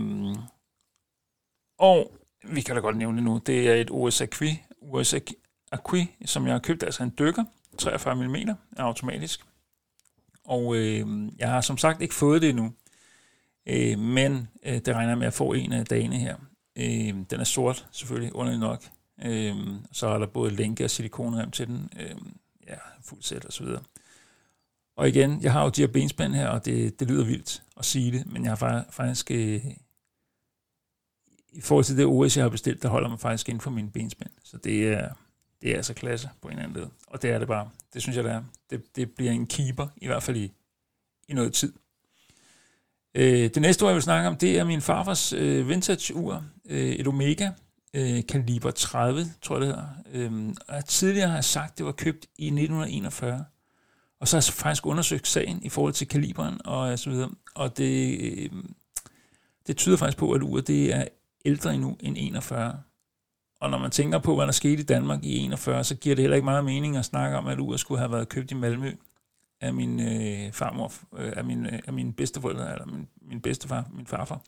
og 1.80 2.12
vi 2.44 2.62
kan 2.62 2.76
da 2.76 2.82
godt 2.82 2.98
nævne 2.98 3.18
det 3.18 3.24
nu, 3.24 3.42
det 3.46 3.70
er 3.70 3.76
et 3.76 3.92
OS 3.92 4.22
Acqui, 4.22 4.64
OS 4.82 5.16
Acqui, 5.72 6.16
som 6.26 6.46
jeg 6.46 6.54
har 6.54 6.60
købt, 6.60 6.84
altså 6.84 7.04
en 7.04 7.14
dykker, 7.20 7.44
43 7.78 8.16
mm, 8.16 8.36
automatisk. 8.78 9.49
Og 10.50 10.76
øh, 10.76 11.08
jeg 11.40 11.50
har 11.50 11.62
som 11.62 11.78
sagt 11.78 12.02
ikke 12.02 12.16
fået 12.16 12.42
det 12.42 12.50
endnu. 12.50 12.74
Øh, 13.66 14.00
men 14.00 14.48
øh, 14.66 14.74
det 14.74 14.96
regner 14.96 15.12
jeg 15.12 15.18
med 15.18 15.28
at 15.28 15.34
få 15.34 15.54
en 15.54 15.74
af 15.74 15.86
dagene 15.86 16.18
her. 16.18 16.36
Øh, 16.76 17.14
den 17.30 17.40
er 17.40 17.44
sort, 17.44 17.88
selvfølgelig, 17.92 18.36
underligt 18.36 18.60
nok. 18.60 18.84
Øh, 19.26 19.56
så 19.92 20.08
er 20.08 20.18
der 20.18 20.26
både 20.26 20.52
lænke 20.52 20.84
og 20.84 20.90
silikonrem 20.90 21.52
til 21.52 21.68
den. 21.68 21.90
Øh, 22.00 22.16
ja, 22.68 22.76
fuld 23.04 23.22
sæt 23.22 23.46
og 23.46 23.54
så 23.54 23.64
videre. 23.64 23.84
Og 24.96 25.08
igen, 25.08 25.42
jeg 25.42 25.54
har 25.54 25.64
jo 25.64 25.70
de 25.70 25.82
her 25.82 25.88
benspænd 25.88 26.34
her, 26.34 26.48
og 26.48 26.66
det, 26.66 27.00
det 27.00 27.08
lyder 27.08 27.26
vildt 27.26 27.64
at 27.78 27.86
sige 27.86 28.12
det, 28.12 28.26
men 28.26 28.44
jeg 28.44 28.52
har 28.52 28.86
faktisk... 28.92 29.32
Øh, 29.32 29.66
I 31.52 31.62
forhold 31.62 31.86
til 31.86 31.98
det 31.98 32.06
OS, 32.06 32.38
jeg 32.38 32.44
har 32.44 32.50
bestilt, 32.50 32.84
der 32.84 32.90
holder 32.90 33.10
man 33.10 33.20
faktisk 33.20 33.50
inden 33.50 33.62
for 33.62 33.72
mine 33.72 33.92
benspænd. 33.92 34.32
Så 34.44 34.58
det 34.58 34.88
er, 34.88 35.10
det 35.62 35.72
er 35.72 35.76
altså 35.76 35.94
klasse 35.94 36.30
på 36.42 36.48
en 36.48 36.52
eller 36.52 36.64
anden 36.64 36.82
led. 36.82 36.90
Og 37.08 37.22
det 37.22 37.30
er 37.30 37.40
det 37.40 37.48
bare. 37.48 37.70
Det 37.94 38.02
synes 38.02 38.16
jeg, 38.16 38.24
det 38.24 38.32
er. 38.32 38.44
Det, 38.70 38.96
det 38.96 39.12
bliver 39.12 39.32
en 39.32 39.48
keeper, 39.48 39.88
i 39.98 40.08
hvert 40.08 40.24
fald 40.24 40.38
i, 40.38 40.52
i 41.28 41.34
noget 41.34 41.54
tid. 41.54 41.74
Øh, 43.16 43.50
det 43.54 43.62
næste 43.62 43.84
ord, 43.84 43.90
jeg 43.90 43.96
vil 43.96 44.04
snakke 44.04 44.28
om, 44.28 44.36
det 44.36 44.60
er 44.60 44.64
min 44.64 44.82
farfars 44.82 45.34
øh, 45.34 45.70
vintage-ur, 45.70 46.44
øh, 46.66 46.90
et 46.90 47.08
Omega, 47.08 47.50
øh, 47.94 48.26
kaliber 48.28 48.72
30, 48.72 49.26
tror 49.42 49.56
jeg 49.56 49.68
det 49.68 49.76
hedder. 49.76 49.88
Øh, 50.14 50.56
og 50.68 50.86
tidligere 50.86 51.28
har 51.28 51.36
jeg 51.36 51.44
sagt, 51.44 51.78
det 51.78 51.86
var 51.86 51.92
købt 51.92 52.26
i 52.38 52.46
1941. 52.46 53.46
Og 54.20 54.28
så 54.28 54.38
har 54.38 54.46
jeg 54.48 54.54
faktisk 54.54 54.86
undersøgt 54.86 55.28
sagen 55.28 55.60
i 55.64 55.70
forhold 55.70 55.94
til 55.94 56.08
kaliberen 56.08 56.62
og 56.66 56.92
øh, 56.92 56.98
så 56.98 57.10
videre. 57.10 57.30
Og 57.56 57.78
det, 57.78 58.22
øh, 58.22 58.50
det 59.68 59.78
tyder 59.78 59.98
faktisk 59.98 60.18
på, 60.18 60.32
at 60.32 60.42
uret 60.42 60.68
det 60.68 60.94
er 60.94 61.08
ældre 61.46 61.74
endnu 61.74 61.98
end 62.00 62.16
41. 62.20 62.84
Og 63.60 63.70
når 63.70 63.78
man 63.78 63.92
tænker 63.92 64.20
på, 64.20 64.36
hvad 64.36 64.46
der 64.46 64.52
skete 64.52 64.82
i 64.82 64.86
Danmark 64.86 65.24
i 65.24 65.38
41, 65.38 65.84
så 65.84 65.96
giver 65.96 66.16
det 66.16 66.24
heller 66.24 66.36
ikke 66.36 66.46
meget 66.46 66.66
mening 66.66 66.98
at 66.98 67.06
snakke 67.06 67.38
om, 67.38 67.48
at 67.48 67.60
uret 67.60 67.80
skulle 67.80 68.00
have 68.00 68.12
været 68.12 68.30
købt 68.30 68.52
i 68.52 68.54
Malmø 68.54 68.92
af 69.62 69.74
min 69.74 70.00
øh, 70.00 70.52
farmor, 70.52 70.94
øh, 71.18 71.34
af, 71.36 71.46
min, 71.46 71.66
øh, 71.66 71.80
af 71.88 71.94
min 71.94 72.14
bedsteforældre, 72.14 72.72
eller 72.72 72.86
min, 72.86 73.08
min 73.22 73.42
bedstefar, 73.42 73.90
min 73.94 74.08
farfar. 74.08 74.42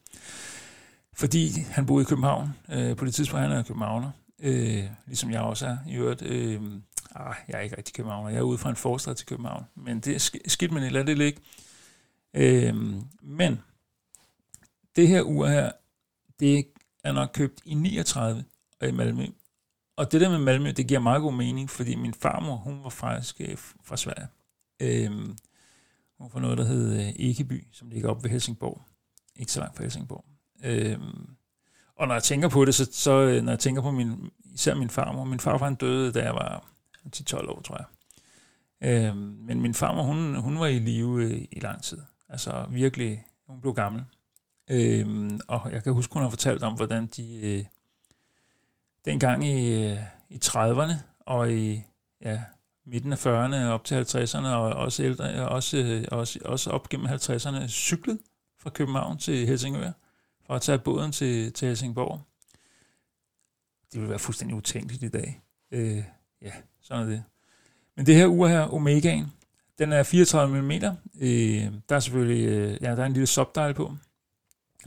Fordi 1.13 1.49
han 1.69 1.85
boede 1.85 2.01
i 2.01 2.05
København. 2.05 2.49
Øh, 2.71 2.95
på 2.95 3.05
det 3.05 3.13
tidspunkt 3.13 3.41
han 3.41 3.51
er 3.51 3.63
københavner, 3.63 4.11
øh, 4.39 4.83
ligesom 5.05 5.31
jeg 5.31 5.41
også 5.41 5.65
er 5.65 5.77
i 5.87 5.95
øvrigt. 5.95 6.21
Øh, 6.21 6.61
ah, 7.15 7.35
jeg 7.47 7.57
er 7.57 7.61
ikke 7.61 7.77
rigtig 7.77 7.95
københavner, 7.95 8.29
jeg 8.29 8.37
er 8.37 8.41
ude 8.41 8.57
fra 8.57 8.69
en 8.69 8.75
forstad 8.75 9.15
til 9.15 9.27
København, 9.27 9.63
men 9.75 9.99
det 9.99 10.15
er 10.15 10.39
skidt 10.47 10.71
men 10.71 10.91
lad 10.91 11.05
det 11.05 11.17
ligge. 11.17 11.41
Øh, 12.33 12.75
men 13.21 13.61
det 14.95 15.07
her 15.07 15.21
ur 15.21 15.47
her, 15.47 15.71
det 16.39 16.65
er 17.03 17.11
nok 17.11 17.29
købt 17.33 17.61
i 17.65 17.73
39 17.73 18.43
i 18.87 18.91
Malmø. 18.91 19.25
Og 19.97 20.11
det 20.11 20.21
der 20.21 20.29
med 20.29 20.39
Malmø, 20.39 20.71
det 20.71 20.87
giver 20.87 20.99
meget 20.99 21.21
god 21.21 21.33
mening, 21.33 21.69
fordi 21.69 21.95
min 21.95 22.13
farmor, 22.13 22.55
hun 22.55 22.83
var 22.83 22.89
faktisk 22.89 23.41
øh, 23.41 23.57
fra 23.83 23.97
Sverige. 23.97 24.27
Øhm, 24.79 25.37
fra 26.31 26.39
noget, 26.39 26.57
der 26.57 26.63
hed 26.63 26.99
øh, 26.99 27.09
Ekeby, 27.15 27.67
som 27.71 27.89
ligger 27.89 28.09
op 28.09 28.23
ved 28.23 28.29
Helsingborg. 28.29 28.81
Ikke 29.35 29.51
så 29.51 29.59
langt 29.59 29.75
fra 29.77 29.83
Helsingborg. 29.83 30.25
Øhm, 30.63 31.29
og 31.95 32.07
når 32.07 32.15
jeg 32.15 32.23
tænker 32.23 32.49
på 32.49 32.65
det, 32.65 32.75
så, 32.75 32.89
så 32.91 33.11
øh, 33.11 33.43
når 33.43 33.51
jeg 33.51 33.59
tænker 33.59 33.81
på 33.81 33.91
min, 33.91 34.29
især 34.53 34.75
min 34.75 34.89
farmor, 34.89 35.23
min 35.23 35.39
farfar 35.39 35.65
han 35.65 35.75
døde, 35.75 36.11
da 36.11 36.23
jeg 36.23 36.35
var 36.35 36.65
10-12 37.15 37.49
år, 37.49 37.61
tror 37.61 37.77
jeg. 37.77 37.85
Øhm, 38.89 39.17
men 39.17 39.61
min 39.61 39.73
farmor, 39.73 40.03
hun, 40.03 40.35
hun 40.35 40.59
var 40.59 40.67
i 40.67 40.79
live 40.79 41.23
øh, 41.23 41.45
i 41.51 41.59
lang 41.59 41.83
tid. 41.83 41.97
Altså 42.29 42.65
virkelig, 42.69 43.25
hun 43.47 43.61
blev 43.61 43.73
gammel. 43.73 44.03
Øhm, 44.69 45.39
og 45.47 45.71
jeg 45.71 45.83
kan 45.83 45.93
huske, 45.93 46.13
hun 46.13 46.23
har 46.23 46.29
fortalt 46.29 46.63
om, 46.63 46.73
hvordan 46.73 47.07
de 47.07 47.39
øh, 47.43 47.65
dengang 49.05 49.45
i, 49.45 49.83
øh, 49.83 49.97
i 50.29 50.39
30'erne 50.45 50.93
og 51.19 51.51
i 51.51 51.83
ja, 52.21 52.41
midten 52.85 53.13
af 53.13 53.25
40'erne 53.25 53.55
op 53.55 53.83
til 53.83 53.95
50'erne, 53.95 54.47
og 54.47 54.73
også, 54.73 55.03
ældre, 55.03 55.33
øh, 55.33 55.51
også, 55.51 55.77
øh, 55.77 56.05
også, 56.11 56.39
også 56.45 56.69
op 56.69 56.89
gennem 56.89 57.07
50'erne, 57.07 57.67
cyklet 57.67 58.19
fra 58.59 58.69
København 58.69 59.17
til 59.17 59.47
Helsingør, 59.47 59.91
for 60.45 60.53
at 60.53 60.61
tage 60.61 60.79
båden 60.79 61.11
til, 61.11 61.53
til 61.53 61.67
Helsingborg. 61.67 62.21
Det 63.91 63.99
ville 63.99 64.09
være 64.09 64.19
fuldstændig 64.19 64.57
utænkeligt 64.57 65.03
i 65.03 65.09
dag. 65.09 65.41
Øh, 65.71 66.03
ja, 66.41 66.51
sådan 66.81 67.03
er 67.03 67.09
det. 67.09 67.23
Men 67.95 68.05
det 68.05 68.15
her 68.15 68.25
ur 68.25 68.47
her, 68.47 68.73
Omegaen, 68.73 69.31
den 69.79 69.91
er 69.91 70.03
34 70.03 70.61
mm. 70.61 70.71
Øh, 70.71 71.73
der 71.89 71.95
er 71.95 71.99
selvfølgelig 71.99 72.47
øh, 72.47 72.77
ja, 72.81 72.95
der 72.95 73.01
er 73.01 73.05
en 73.05 73.13
lille 73.13 73.27
subdial 73.27 73.73
på. 73.73 73.95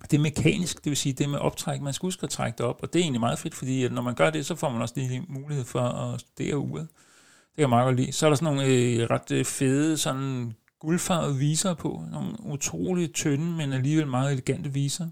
Det 0.03 0.17
er 0.17 0.21
mekanisk, 0.21 0.85
det 0.85 0.91
vil 0.91 0.97
sige, 0.97 1.13
det 1.13 1.29
med 1.29 1.39
optræk. 1.39 1.81
Man 1.81 1.93
skal 1.93 2.07
huske 2.07 2.25
at 2.25 2.31
trække 2.31 2.59
det 2.59 2.67
op, 2.67 2.79
og 2.83 2.93
det 2.93 2.99
er 2.99 3.03
egentlig 3.03 3.21
meget 3.21 3.39
fedt, 3.39 3.55
fordi 3.55 3.85
at 3.85 3.93
når 3.93 4.03
man 4.03 4.15
gør 4.15 4.31
det, 4.31 4.47
så 4.47 4.55
får 4.55 4.71
man 4.71 4.83
også 4.83 4.95
lige 4.97 5.25
mulighed 5.29 5.65
for 5.65 5.81
at 5.81 6.21
studere 6.21 6.59
uret. 6.59 6.89
Det 6.89 7.57
kan 7.57 7.61
jeg 7.61 7.69
meget 7.69 7.87
godt 7.87 7.97
lide. 7.97 8.13
Så 8.13 8.27
er 8.27 8.31
der 8.31 8.37
sådan 8.37 8.55
nogle 8.55 8.71
øh, 8.71 9.07
ret 9.11 9.31
øh, 9.31 9.45
fede, 9.45 9.97
sådan 9.99 10.55
guldfarvede 10.81 11.39
viser 11.39 11.75
på. 11.75 12.05
Nogle 12.11 12.37
utroligt 12.41 13.15
tynde, 13.15 13.57
men 13.57 13.73
alligevel 13.73 14.07
meget 14.07 14.33
elegante 14.33 14.73
viser. 14.73 15.09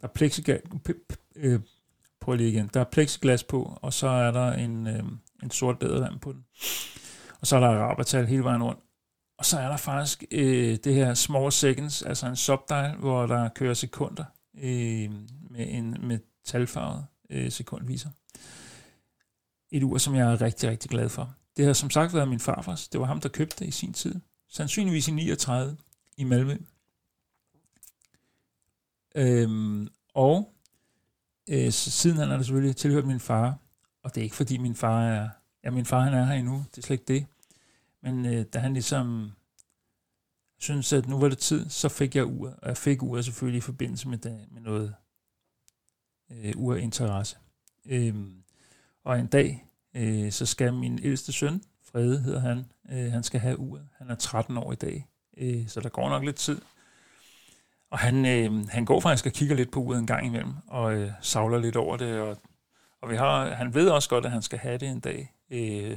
Der 0.00 0.08
er 0.08 0.12
plexiglas, 0.12 0.60
øh, 1.36 1.60
prøv 2.20 2.34
lige 2.34 2.48
igen. 2.48 2.70
Der 2.74 2.80
er 2.80 2.84
plexiglas 2.84 3.44
på, 3.44 3.78
og 3.82 3.92
så 3.92 4.08
er 4.08 4.30
der 4.30 4.52
en, 4.52 4.86
øh, 4.86 5.02
en 5.42 5.50
sort 5.50 5.82
lædervand 5.82 6.20
på 6.20 6.32
den. 6.32 6.44
Og 7.40 7.46
så 7.46 7.56
er 7.56 7.60
der 7.60 7.68
arabertal 7.68 8.26
hele 8.26 8.44
vejen 8.44 8.62
rundt. 8.62 8.80
Og 9.40 9.46
så 9.46 9.58
er 9.58 9.68
der 9.68 9.76
faktisk 9.76 10.24
øh, 10.30 10.78
det 10.84 10.94
her 10.94 11.14
small 11.14 11.52
seconds, 11.52 12.02
altså 12.02 12.26
en 12.26 12.36
subdial, 12.36 12.96
hvor 12.96 13.26
der 13.26 13.48
kører 13.48 13.74
sekunder 13.74 14.24
øh, 14.54 15.10
med 15.50 15.66
en 15.68 15.96
metalfarvet 16.06 17.06
øh, 17.30 17.52
sekundviser. 17.52 18.10
Et 19.70 19.82
ur, 19.82 19.98
som 19.98 20.14
jeg 20.14 20.32
er 20.32 20.40
rigtig, 20.40 20.70
rigtig 20.70 20.90
glad 20.90 21.08
for. 21.08 21.34
Det 21.56 21.64
har 21.64 21.72
som 21.72 21.90
sagt 21.90 22.14
været 22.14 22.28
min 22.28 22.40
farfars. 22.40 22.88
Det 22.88 23.00
var 23.00 23.06
ham, 23.06 23.20
der 23.20 23.28
købte 23.28 23.56
det 23.58 23.68
i 23.68 23.70
sin 23.70 23.92
tid. 23.92 24.20
Sandsynligvis 24.48 25.08
i 25.08 25.10
39 25.10 25.76
i 26.16 26.24
Malmø. 26.24 26.56
Øhm, 29.14 29.88
og 30.14 30.54
øh, 31.48 31.72
siden 31.72 32.16
han 32.16 32.28
har 32.28 32.36
det 32.36 32.46
selvfølgelig 32.46 32.76
tilhørt 32.76 33.06
min 33.06 33.20
far, 33.20 33.58
og 34.02 34.14
det 34.14 34.20
er 34.20 34.24
ikke 34.24 34.36
fordi 34.36 34.58
min 34.58 34.74
far 34.74 35.02
er, 35.02 35.28
ja 35.64 35.70
min 35.70 35.86
far 35.86 36.00
han 36.00 36.14
er 36.14 36.24
her 36.24 36.34
endnu, 36.34 36.64
det 36.70 36.78
er 36.78 36.82
slet 36.82 37.00
ikke 37.00 37.14
det, 37.14 37.26
men 38.02 38.26
øh, 38.26 38.44
da 38.44 38.58
han 38.58 38.72
ligesom 38.72 39.32
synes, 40.58 40.92
at 40.92 41.08
nu 41.08 41.18
var 41.18 41.28
det 41.28 41.38
tid, 41.38 41.70
så 41.70 41.88
fik 41.88 42.16
jeg 42.16 42.26
uret, 42.26 42.56
og 42.62 42.68
jeg 42.68 42.76
fik 42.76 43.02
uret 43.02 43.24
selvfølgelig 43.24 43.58
i 43.58 43.60
forbindelse 43.60 44.08
med, 44.08 44.18
det, 44.18 44.46
med 44.50 44.60
noget 44.60 44.94
øh, 46.30 46.52
urinteresse. 46.56 47.36
Øh, 47.86 48.14
og 49.04 49.18
en 49.18 49.26
dag, 49.26 49.66
øh, 49.94 50.32
så 50.32 50.46
skal 50.46 50.74
min 50.74 51.00
ældste 51.02 51.32
søn, 51.32 51.62
Frede 51.92 52.20
hedder 52.20 52.40
han, 52.40 52.66
øh, 52.92 53.12
han 53.12 53.22
skal 53.22 53.40
have 53.40 53.58
uret. 53.58 53.88
Han 53.98 54.10
er 54.10 54.14
13 54.14 54.56
år 54.56 54.72
i 54.72 54.76
dag, 54.76 55.06
øh, 55.36 55.68
så 55.68 55.80
der 55.80 55.88
går 55.88 56.08
nok 56.08 56.24
lidt 56.24 56.36
tid. 56.36 56.60
Og 57.90 57.98
han, 57.98 58.26
øh, 58.26 58.68
han 58.68 58.84
går 58.84 59.00
faktisk 59.00 59.26
og 59.26 59.32
kigger 59.32 59.56
lidt 59.56 59.70
på 59.70 59.80
uret 59.80 59.98
en 59.98 60.06
gang 60.06 60.26
imellem, 60.26 60.52
og 60.66 60.94
øh, 60.94 61.12
savler 61.20 61.58
lidt 61.58 61.76
over 61.76 61.96
det, 61.96 62.20
og, 62.20 62.36
og 63.00 63.10
vi 63.10 63.16
har, 63.16 63.50
han 63.50 63.74
ved 63.74 63.88
også 63.88 64.08
godt, 64.08 64.24
at 64.24 64.30
han 64.30 64.42
skal 64.42 64.58
have 64.58 64.78
det 64.78 64.88
en 64.88 65.00
dag, 65.00 65.34
øh, 65.50 65.96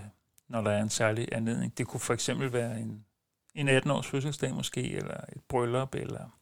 når 0.53 0.61
der 0.61 0.71
er 0.71 0.81
en 0.81 0.89
særlig 0.89 1.27
anledning. 1.31 1.77
Det 1.77 1.87
kunne 1.87 1.99
for 1.99 2.13
eksempel 2.13 2.53
være 2.53 2.79
en, 2.79 3.05
en 3.55 3.69
18-års 3.69 4.07
fødselsdag 4.07 4.53
måske, 4.53 4.91
eller 4.91 5.17
et 5.35 5.41
bryllup, 5.49 5.95
eller 5.95 6.39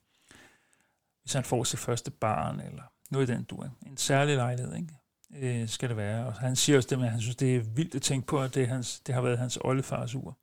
hvis 1.22 1.34
han 1.34 1.44
får 1.44 1.64
sit 1.64 1.80
første 1.80 2.12
barn, 2.12 2.60
eller 2.60 2.84
noget 3.12 3.30
i 3.30 3.34
den 3.34 3.44
dur. 3.44 3.70
En 3.86 3.98
særlig 3.98 4.36
lejlighed, 4.36 4.76
ikke? 4.76 5.62
Øh, 5.62 5.70
skal 5.70 5.90
det 5.90 5.98
være. 5.98 6.26
Og 6.26 6.34
han 6.34 6.56
siger 6.56 6.78
også 6.78 6.90
det 6.90 7.00
med, 7.00 7.06
at 7.06 7.12
han 7.12 7.22
synes, 7.22 7.36
det 7.36 7.56
er 7.56 7.60
vildt 7.60 7.96
at 7.96 8.02
tænke 8.02 8.28
på, 8.28 8.42
at 8.42 8.56
det, 8.56 8.64
er 8.64 8.68
hans, 8.68 9.00
det 9.00 9.16
har 9.16 9.22
været 9.22 9.38
hans 9.38 9.58
oldefars 9.62 10.16
ur. 10.16 10.38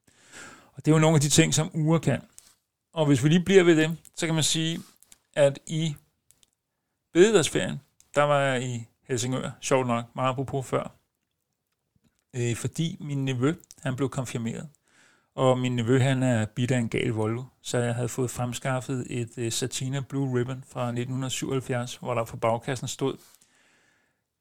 Og 0.72 0.84
det 0.84 0.90
er 0.90 0.94
jo 0.94 1.00
nogle 1.00 1.14
af 1.14 1.20
de 1.20 1.28
ting, 1.28 1.54
som 1.54 1.70
uger 1.74 1.98
kan. 1.98 2.22
Og 2.92 3.06
hvis 3.06 3.24
vi 3.24 3.28
lige 3.28 3.44
bliver 3.44 3.62
ved 3.62 3.76
det, 3.76 3.96
så 4.16 4.26
kan 4.26 4.34
man 4.34 4.44
sige, 4.44 4.78
at 5.36 5.58
i 5.66 5.96
bededagsferien, 7.12 7.80
der 8.14 8.22
var 8.22 8.40
jeg 8.40 8.62
i 8.62 8.86
Helsingør, 9.08 9.50
sjovt 9.60 9.86
nok, 9.86 10.04
meget 10.14 10.30
apropos 10.30 10.66
før, 10.66 10.97
øh, 12.36 12.56
fordi 12.56 12.96
min 13.00 13.24
nevø, 13.24 13.54
han 13.82 13.96
blev 13.96 14.08
konfirmeret. 14.08 14.68
Og 15.34 15.58
min 15.58 15.76
nevø, 15.76 15.98
han 15.98 16.22
er 16.22 16.46
bidt 16.46 16.70
af 16.70 16.78
en 16.78 16.88
gal 16.88 17.08
Volvo, 17.08 17.42
så 17.62 17.78
jeg 17.78 17.94
havde 17.94 18.08
fået 18.08 18.30
fremskaffet 18.30 19.06
et 19.10 19.38
øh, 19.38 19.52
Satina 19.52 20.00
Blue 20.00 20.38
Ribbon 20.38 20.64
fra 20.68 20.82
1977, 20.82 21.96
hvor 21.96 22.14
der 22.14 22.24
på 22.24 22.36
bagkassen 22.36 22.88
stod 22.88 23.16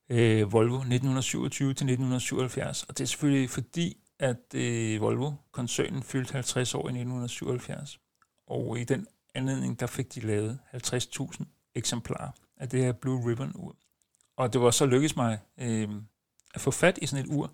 øh, 0.10 0.53
Volvo 0.53 0.75
1927 0.75 1.67
til 1.67 1.72
1977. 1.72 2.84
Og 2.84 2.98
det 2.98 3.03
er 3.03 3.08
selvfølgelig 3.08 3.50
fordi, 3.50 3.98
at 4.20 4.53
øh, 4.56 5.01
Volvo-koncernen 5.01 6.03
fyldte 6.03 6.34
50 6.34 6.75
år 6.75 6.79
i 6.79 6.91
1977. 6.91 8.00
Og 8.48 8.79
i 8.79 8.84
den 8.84 9.08
anledning, 9.36 9.79
der 9.79 9.88
fik 9.88 10.15
de 10.15 10.20
lavet 10.20 10.60
50.000 10.74 11.44
eksemplarer 11.75 12.32
af 12.58 12.70
det 12.70 12.84
her 12.84 12.91
Blue 12.91 13.29
Ribbon-ur. 13.29 13.75
Og 14.38 14.53
det 14.53 14.62
var 14.62 14.72
så 14.72 14.86
lykkedes 14.86 15.15
mig 15.15 15.39
øh, 15.58 15.89
at 16.53 16.62
få 16.62 16.72
fat 16.72 17.00
i 17.01 17.06
sådan 17.06 17.25
et 17.25 17.32
ur, 17.32 17.53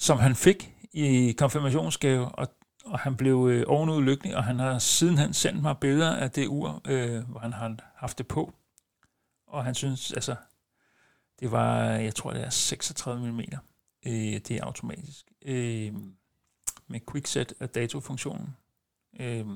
som 0.00 0.18
han 0.18 0.36
fik 0.36 0.74
i 0.92 1.32
konfirmationsgave, 1.38 2.28
og, 2.28 2.48
og 2.84 2.98
han 2.98 3.16
blev 3.16 3.48
øh, 3.50 3.64
ovenud 3.66 4.02
lykkelig, 4.02 4.36
og 4.36 4.44
han 4.44 4.58
har 4.58 4.78
sidenhen 4.78 5.34
sendt 5.34 5.62
mig 5.62 5.78
billeder 5.78 6.16
af 6.16 6.30
det 6.30 6.46
ur, 6.46 6.80
øh, 6.88 7.28
hvor 7.28 7.40
han 7.40 7.52
har 7.52 7.76
haft 7.96 8.18
det 8.18 8.28
på. 8.28 8.52
Og 9.46 9.64
han 9.64 9.74
synes, 9.74 10.12
altså, 10.12 10.34
det 11.40 11.50
var, 11.50 11.84
jeg 11.84 12.14
tror, 12.14 12.32
det 12.32 12.42
er 12.42 12.50
36 12.50 13.32
mm. 13.32 13.40
Øh, 14.06 14.12
det 14.12 14.50
er 14.50 14.64
automatisk. 14.64 15.26
Øh, 15.42 15.94
med 16.86 17.00
quickset 17.10 17.52
af 17.60 17.68
datofunktionen. 17.68 18.56
Øh, 19.20 19.46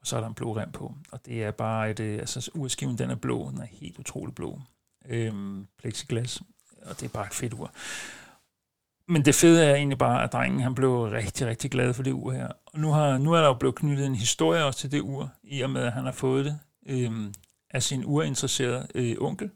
og 0.00 0.06
så 0.06 0.16
er 0.16 0.20
der 0.20 0.28
en 0.28 0.34
blå 0.34 0.56
rem 0.56 0.72
på. 0.72 0.94
Og 1.12 1.26
det 1.26 1.44
er 1.44 1.50
bare 1.50 1.90
et, 1.90 2.00
øh, 2.00 2.18
altså 2.18 2.50
urskiven, 2.54 2.98
den 2.98 3.10
er 3.10 3.14
blå, 3.14 3.50
den 3.50 3.60
er 3.60 3.66
helt 3.66 3.98
utrolig 3.98 4.34
blå. 4.34 4.60
Øh, 5.08 5.64
plexiglas, 5.78 6.42
og 6.82 7.00
det 7.00 7.02
er 7.02 7.12
bare 7.12 7.26
et 7.26 7.34
fedt 7.34 7.54
ur. 7.54 7.72
Men 9.12 9.24
det 9.24 9.34
fede 9.34 9.64
er 9.64 9.74
egentlig 9.74 9.98
bare, 9.98 10.24
at 10.24 10.32
drengen 10.32 10.60
han 10.60 10.74
blev 10.74 11.02
rigtig, 11.02 11.46
rigtig 11.46 11.70
glad 11.70 11.94
for 11.94 12.02
det 12.02 12.12
ur 12.12 12.32
her. 12.32 12.48
Og 12.66 12.80
nu, 12.80 12.90
har, 12.90 13.18
nu 13.18 13.32
er 13.32 13.40
der 13.40 13.46
jo 13.46 13.54
blevet 13.54 13.74
knyttet 13.74 14.06
en 14.06 14.14
historie 14.14 14.64
også 14.64 14.80
til 14.80 14.92
det 14.92 15.00
ur, 15.00 15.32
i 15.42 15.60
og 15.60 15.70
med, 15.70 15.82
at 15.82 15.92
han 15.92 16.04
har 16.04 16.12
fået 16.12 16.44
det 16.44 16.58
øh, 16.86 17.32
af 17.70 17.82
sin 17.82 18.04
urinteresserede 18.04 18.86
øh, 18.94 19.16
onkel. 19.20 19.50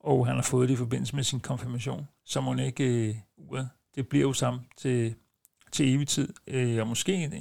Og 0.00 0.26
han 0.26 0.34
har 0.34 0.42
fået 0.42 0.68
det 0.68 0.74
i 0.74 0.76
forbindelse 0.76 1.16
med 1.16 1.24
sin 1.24 1.40
konfirmation. 1.40 2.08
Så 2.24 2.40
må 2.40 2.56
ikke 2.56 3.08
øh, 3.08 3.14
uret, 3.36 3.68
det 3.94 4.08
bliver 4.08 4.22
jo 4.22 4.32
sammen 4.32 4.62
til, 4.76 5.14
til 5.72 5.94
evig 5.94 6.08
tid. 6.08 6.32
Øh, 6.46 6.80
og 6.80 6.86
måske 6.86 7.14
en, 7.14 7.32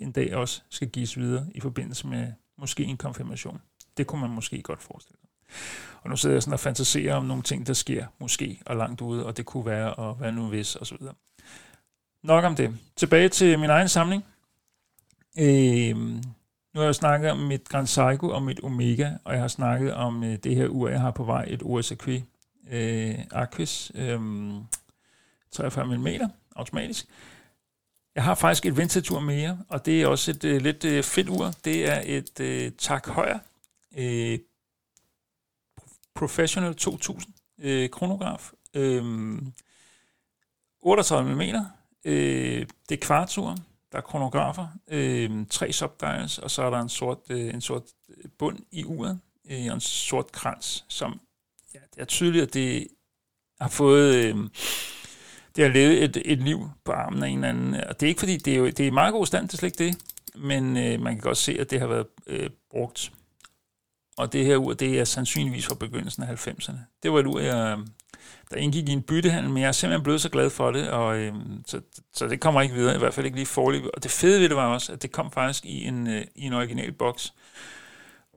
en 0.00 0.12
dag 0.12 0.34
også 0.34 0.62
skal 0.70 0.88
gives 0.88 1.18
videre 1.18 1.46
i 1.54 1.60
forbindelse 1.60 2.06
med 2.06 2.32
måske 2.58 2.84
en 2.84 2.96
konfirmation. 2.96 3.60
Det 3.96 4.06
kunne 4.06 4.20
man 4.20 4.30
måske 4.30 4.62
godt 4.62 4.82
forestille 4.82 5.18
sig. 5.20 5.25
Og 6.02 6.10
nu 6.10 6.16
sidder 6.16 6.34
jeg 6.34 6.42
sådan 6.42 6.52
og 6.52 6.60
fantaserer 6.60 7.14
om 7.14 7.24
nogle 7.24 7.42
ting, 7.42 7.66
der 7.66 7.72
sker 7.72 8.06
måske 8.18 8.60
og 8.66 8.76
langt 8.76 9.00
ude, 9.00 9.26
og 9.26 9.36
det 9.36 9.46
kunne 9.46 9.66
være, 9.66 9.94
og 9.94 10.14
hvad 10.14 10.32
nu 10.32 10.48
hvis, 10.48 10.76
og 10.76 10.86
så 10.86 10.96
videre. 11.00 11.14
Nok 12.22 12.44
om 12.44 12.56
det. 12.56 12.78
Tilbage 12.96 13.28
til 13.28 13.58
min 13.58 13.70
egen 13.70 13.88
samling. 13.88 14.24
Øh, 15.38 15.96
nu 15.96 16.80
har 16.80 16.84
jeg 16.84 16.94
snakket 16.94 17.30
om 17.30 17.38
mit 17.38 17.68
Grand 17.68 17.86
Seiko 17.86 18.28
og 18.28 18.42
mit 18.42 18.60
Omega, 18.62 19.10
og 19.24 19.32
jeg 19.32 19.40
har 19.40 19.48
snakket 19.48 19.94
om 19.94 20.24
øh, 20.24 20.36
det 20.44 20.56
her 20.56 20.68
ur, 20.68 20.88
jeg 20.88 21.00
har 21.00 21.10
på 21.10 21.24
vej, 21.24 21.44
et 21.48 21.62
OSAQ 21.64 22.08
øh, 22.70 23.18
Aquis 23.30 23.92
øh, 23.94 24.20
43 25.50 25.96
mm 25.98 26.06
automatisk. 26.56 27.06
Jeg 28.14 28.24
har 28.24 28.34
faktisk 28.34 28.66
et 28.66 28.76
vintage-ur 28.76 29.20
mere, 29.20 29.58
og 29.68 29.86
det 29.86 30.02
er 30.02 30.06
også 30.06 30.30
et 30.30 30.44
øh, 30.44 30.62
lidt 30.62 30.84
øh, 30.84 31.02
fedt 31.02 31.28
ur. 31.28 31.52
Det 31.64 31.88
er 31.88 32.02
et 32.04 32.40
øh, 32.40 32.72
Tak 32.78 33.08
Højer 33.08 33.38
øh, 33.96 34.38
Professional 36.16 36.74
2000 36.74 37.34
øh, 37.58 37.90
kronograf. 37.90 38.50
Øh, 38.74 39.38
38 40.80 41.34
mm. 41.34 41.40
Øh, 42.04 42.66
det 42.88 43.02
er 43.02 43.06
kvartur. 43.06 43.56
Der 43.92 43.98
er 43.98 44.02
kronografer. 44.02 44.66
Øh, 44.88 45.46
tre 45.50 45.72
subdials, 45.72 46.38
og 46.38 46.50
så 46.50 46.62
er 46.62 46.70
der 46.70 46.80
en 46.80 46.88
sort, 46.88 47.18
øh, 47.30 47.54
en 47.54 47.60
sort 47.60 47.82
øh, 48.08 48.24
bund 48.38 48.58
i 48.70 48.84
uret. 48.84 49.20
Øh, 49.50 49.66
og 49.68 49.74
en 49.74 49.80
sort 49.80 50.32
krans, 50.32 50.84
som 50.88 51.20
ja, 51.74 51.78
det 51.94 52.00
er 52.00 52.04
tydeligt, 52.04 52.42
at 52.42 52.54
det 52.54 52.88
har 53.60 53.68
fået... 53.68 54.14
Øh, 54.14 54.36
det 55.56 55.64
har 55.64 55.72
levet 55.72 56.04
et, 56.04 56.22
et 56.24 56.38
liv 56.38 56.70
på 56.84 56.92
armen 56.92 57.22
af 57.22 57.28
en 57.28 57.34
eller 57.34 57.48
anden. 57.48 57.74
Og 57.74 58.00
det 58.00 58.06
er 58.06 58.08
ikke 58.08 58.18
fordi, 58.18 58.36
det 58.36 58.52
er, 58.52 58.58
jo, 58.58 58.66
det 58.66 58.80
er 58.80 58.86
i 58.86 58.90
meget 58.90 59.12
god 59.12 59.26
stand, 59.26 59.48
det 59.48 59.54
er 59.54 59.58
slet 59.58 59.80
ikke 59.80 59.84
det. 59.84 60.02
Men 60.34 60.76
øh, 60.76 61.00
man 61.00 61.14
kan 61.14 61.20
godt 61.20 61.38
se, 61.38 61.60
at 61.60 61.70
det 61.70 61.80
har 61.80 61.86
været 61.86 62.06
øh, 62.26 62.50
brugt 62.70 63.12
og 64.16 64.32
det 64.32 64.44
her 64.44 64.56
ur, 64.56 64.72
det 64.72 65.00
er 65.00 65.04
sandsynligvis 65.04 65.66
fra 65.66 65.74
begyndelsen 65.74 66.22
af 66.22 66.48
90'erne. 66.48 66.98
Det 67.02 67.12
var 67.12 67.20
et 67.20 67.26
ur, 67.26 67.40
jeg, 67.40 67.72
øhm, 67.72 67.86
der 68.50 68.56
indgik 68.56 68.88
i 68.88 68.92
en 68.92 69.02
byttehandel, 69.02 69.50
men 69.50 69.62
jeg 69.62 69.68
er 69.68 69.72
simpelthen 69.72 70.02
blevet 70.02 70.20
så 70.20 70.28
glad 70.28 70.50
for 70.50 70.70
det, 70.70 70.90
og 70.90 71.18
øh, 71.18 71.34
så, 71.66 71.80
så 72.14 72.26
det 72.26 72.40
kommer 72.40 72.60
ikke 72.62 72.74
videre, 72.74 72.94
i 72.94 72.98
hvert 72.98 73.14
fald 73.14 73.26
ikke 73.26 73.36
lige 73.36 73.46
forløb. 73.46 73.84
Og 73.94 74.02
det 74.02 74.10
fede 74.10 74.40
ved 74.40 74.48
det 74.48 74.56
var 74.56 74.66
også, 74.66 74.92
at 74.92 75.02
det 75.02 75.12
kom 75.12 75.30
faktisk 75.30 75.64
i 75.64 75.84
en, 75.84 76.06
øh, 76.06 76.24
i 76.34 76.42
en 76.44 76.52
original 76.52 76.92
boks. 76.92 77.34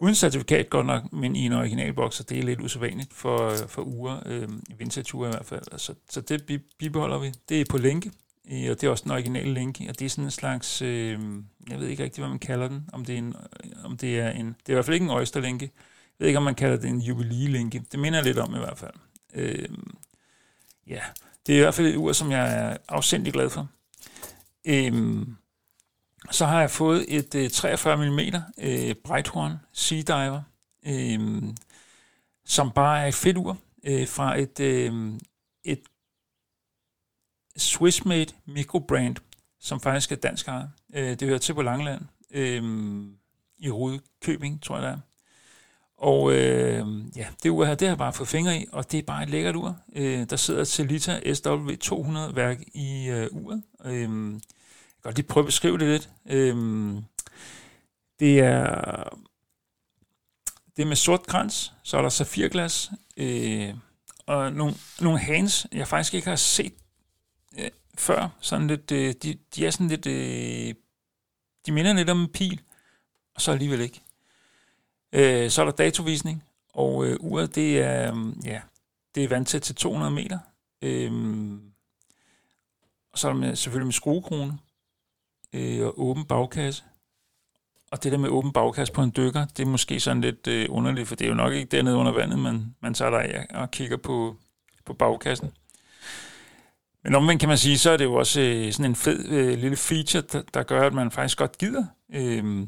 Uden 0.02 0.16
certifikat 0.16 0.70
godt 0.70 0.86
nok, 0.86 1.14
men 1.14 1.36
i 1.36 1.46
en 1.46 1.54
original 1.54 1.94
boks, 1.94 2.20
og 2.20 2.30
det 2.30 2.40
er 2.40 2.44
lidt 2.44 2.62
usædvanligt 2.62 3.14
for, 3.14 3.50
øh, 3.50 3.68
for 3.68 3.82
uger, 3.82 4.20
øh, 4.26 4.48
vintage 4.78 5.18
i 5.18 5.30
hvert 5.30 5.46
fald. 5.46 5.78
Så, 5.78 5.94
så 6.10 6.22
det 6.22 6.62
bibeholder 6.80 7.20
vi. 7.20 7.32
Det 7.50 7.62
er 7.62 7.66
på 7.70 7.78
lænke, 7.78 8.12
og 8.50 8.82
det 8.82 8.84
er 8.84 8.90
også 8.90 9.04
den 9.04 9.12
originale 9.12 9.54
link, 9.54 9.82
og 9.90 10.00
det 10.00 10.06
er 10.06 10.10
sådan 10.10 10.24
en 10.24 10.32
slags, 10.32 10.82
øh, 10.82 11.20
jeg 11.70 11.80
ved 11.80 11.88
ikke 11.88 12.04
rigtig, 12.04 12.22
hvad 12.22 12.30
man 12.30 12.40
kalder 12.40 12.68
den, 12.68 12.90
om 12.94 13.06
det 13.06 13.16
er 13.16 13.20
en, 13.20 13.36
øh, 13.66 13.86
om 13.86 13.98
det 13.98 14.20
er 14.20 14.30
en, 14.30 14.46
det 14.46 14.70
er 14.70 14.74
i 14.74 14.74
hvert 14.74 14.86
fald 14.86 14.94
ikke 14.94 15.04
en 15.04 15.10
oysterlænke, 15.10 15.72
jeg 16.20 16.24
ved 16.24 16.28
ikke, 16.28 16.38
om 16.38 16.44
man 16.44 16.56
kalder 16.56 16.78
det 16.78 16.90
en 16.90 17.02
jubilee-linke. 17.02 17.84
det 17.92 18.00
minder 18.00 18.20
jeg 18.20 18.26
lidt 18.26 18.38
om 18.38 18.56
i 18.56 18.58
hvert 18.58 18.78
fald. 18.78 18.94
Øh, 19.34 19.70
ja, 20.88 21.02
det 21.48 21.56
er 21.56 21.60
i 21.60 21.62
hvert 21.62 21.74
fald 21.74 21.88
et 21.88 21.96
ur, 21.96 22.14
som 22.14 22.32
jeg 22.32 22.54
er 22.54 22.78
afsindig 22.88 23.34
glad 23.34 23.50
for. 23.50 23.68
Øh, 24.66 25.26
så 26.32 26.46
har 26.46 26.60
jeg 26.60 26.72
fået 26.72 27.06
et 27.08 27.36
øh, 27.36 27.50
43 27.50 28.10
mm 28.10 28.20
øh, 28.58 28.96
Breithorn 29.04 29.54
Sea 29.74 30.02
Diver, 30.02 30.42
øh, 30.86 31.44
som 32.46 32.72
bare 32.72 33.04
er 33.04 33.08
et 33.08 33.16
fedt 33.16 33.38
ur 33.38 33.58
øh, 33.84 34.08
fra 34.08 34.40
et, 34.40 34.60
øh, 34.60 35.14
et 35.64 35.82
Swissmade 37.60 38.34
microbrand, 38.46 39.16
som 39.60 39.80
faktisk 39.80 40.12
er 40.12 40.16
dansk 40.16 40.48
ejet. 40.48 40.72
Øh, 40.94 41.10
det 41.10 41.22
hører 41.22 41.38
til 41.38 41.54
på 41.54 41.62
Langeland, 41.62 42.02
øh, 42.32 42.64
i 43.60 43.70
Rudkøbing, 43.70 44.64
tror 44.64 44.76
jeg 44.76 44.84
det 44.84 44.92
er. 44.92 45.00
Og 45.98 46.34
øh, 46.34 46.88
ja, 47.16 47.28
det 47.44 47.50
ur 47.50 47.66
her, 47.66 47.76
det 47.76 47.88
har 47.88 47.92
jeg 47.92 47.98
bare 47.98 48.14
fået 48.14 48.30
fingre 48.30 48.58
i, 48.58 48.66
og 48.72 48.92
det 48.92 48.98
er 48.98 49.04
bare 49.04 49.24
et 49.24 49.30
lækkert 49.30 49.56
ur. 49.56 49.78
Øh, 49.96 50.30
der 50.30 50.36
sidder 50.36 50.64
Celita 50.64 51.20
SW200-værk 51.20 52.60
i 52.74 53.10
øh, 53.10 53.28
uret. 53.32 53.64
Øh, 53.86 54.02
jeg 54.02 54.08
kan 54.08 54.42
godt 55.04 55.16
lige 55.16 55.28
prøve 55.28 55.42
at 55.42 55.46
beskrive 55.46 55.78
det 55.78 55.88
lidt. 55.88 56.10
Øh, 56.26 56.56
det 58.20 58.40
er 58.40 59.04
det 60.80 60.86
er 60.86 60.88
med 60.88 60.96
sort 60.96 61.26
krans, 61.28 61.74
så 61.84 61.98
er 61.98 62.02
der 62.02 62.10
safirglas, 62.10 62.92
øh, 63.18 63.74
og 64.26 64.54
nogle, 64.54 64.74
nogle 65.02 65.20
hands, 65.20 65.68
jeg 65.72 65.88
faktisk 65.88 66.14
ikke 66.14 66.28
har 66.28 66.36
set 66.36 66.74
øh, 67.58 67.70
før. 67.98 68.30
Sådan 68.40 68.68
lidt, 68.68 68.92
øh, 68.92 69.14
de, 69.24 69.38
de 69.56 69.66
er 69.66 69.72
sådan 69.72 69.88
lidt... 69.88 70.08
Øh, 70.08 70.74
de 71.66 71.72
minder 71.72 71.94
lidt 71.94 72.10
om 72.10 72.22
en 72.22 72.32
pil, 72.32 72.62
og 73.36 73.42
så 73.42 73.52
alligevel 73.52 73.82
ikke. 73.82 74.02
Øh, 75.14 75.50
så 75.50 75.62
er 75.62 75.66
der 75.66 75.72
datovisning, 75.72 76.44
og 76.74 77.06
øh, 77.06 77.18
uret 77.20 77.56
det 77.56 77.80
er, 77.80 78.14
mm, 78.14 78.42
ja, 78.46 78.62
det 79.16 79.24
er 79.24 79.28
vandtæt 79.28 79.62
til 79.62 79.76
200 79.76 80.12
meter. 80.12 80.40
Øh, 80.82 81.12
og 83.12 83.20
så 83.20 83.28
er 83.28 83.34
der 83.34 83.40
med, 83.40 83.56
selvfølgelig 83.56 83.88
med 83.88 83.94
skruekrone 83.94 84.58
øh, 85.54 85.86
og 85.86 86.02
åben 86.02 86.26
bagkasse. 86.26 86.84
Og 87.92 88.04
det 88.04 88.12
der 88.12 88.18
med 88.18 88.30
åben 88.30 88.54
bagkasse 88.54 88.94
på 88.94 89.04
en 89.04 89.14
dykker, 89.18 89.46
det 89.46 89.64
er 89.64 89.70
måske 89.70 90.00
sådan 90.00 90.22
lidt 90.22 90.48
øh, 90.48 90.66
underligt, 90.70 91.08
for 91.08 91.16
det 91.16 91.26
er 91.26 91.30
jo 91.30 91.36
nok 91.36 91.54
ikke 91.54 91.70
dernede 91.70 91.96
under 91.96 92.12
vandet, 92.12 92.40
man, 92.40 92.76
man 92.80 92.94
tager 92.94 93.12
der 93.12 93.20
af 93.20 93.48
og 93.50 93.72
kigger 93.72 93.98
på, 93.98 94.36
på 94.86 94.94
bagkassen. 94.94 95.52
Men 97.04 97.16
omvendt 97.16 97.40
kan 97.40 97.50
man 97.50 97.58
sige, 97.58 97.78
så 97.78 97.92
er 97.92 97.98
det 97.98 98.06
jo 98.06 98.14
også 98.14 98.42
øh, 98.42 98.74
sådan 98.74 98.92
en 98.92 98.96
fed 98.96 99.30
øh, 99.30 99.58
lille 99.58 99.78
feature, 99.78 100.24
der, 100.32 100.42
der 100.54 100.64
gør, 100.64 100.88
at 100.88 100.94
man 100.94 101.12
faktisk 101.12 101.38
godt 101.38 101.58
gider 101.58 101.86
øh, 102.14 102.68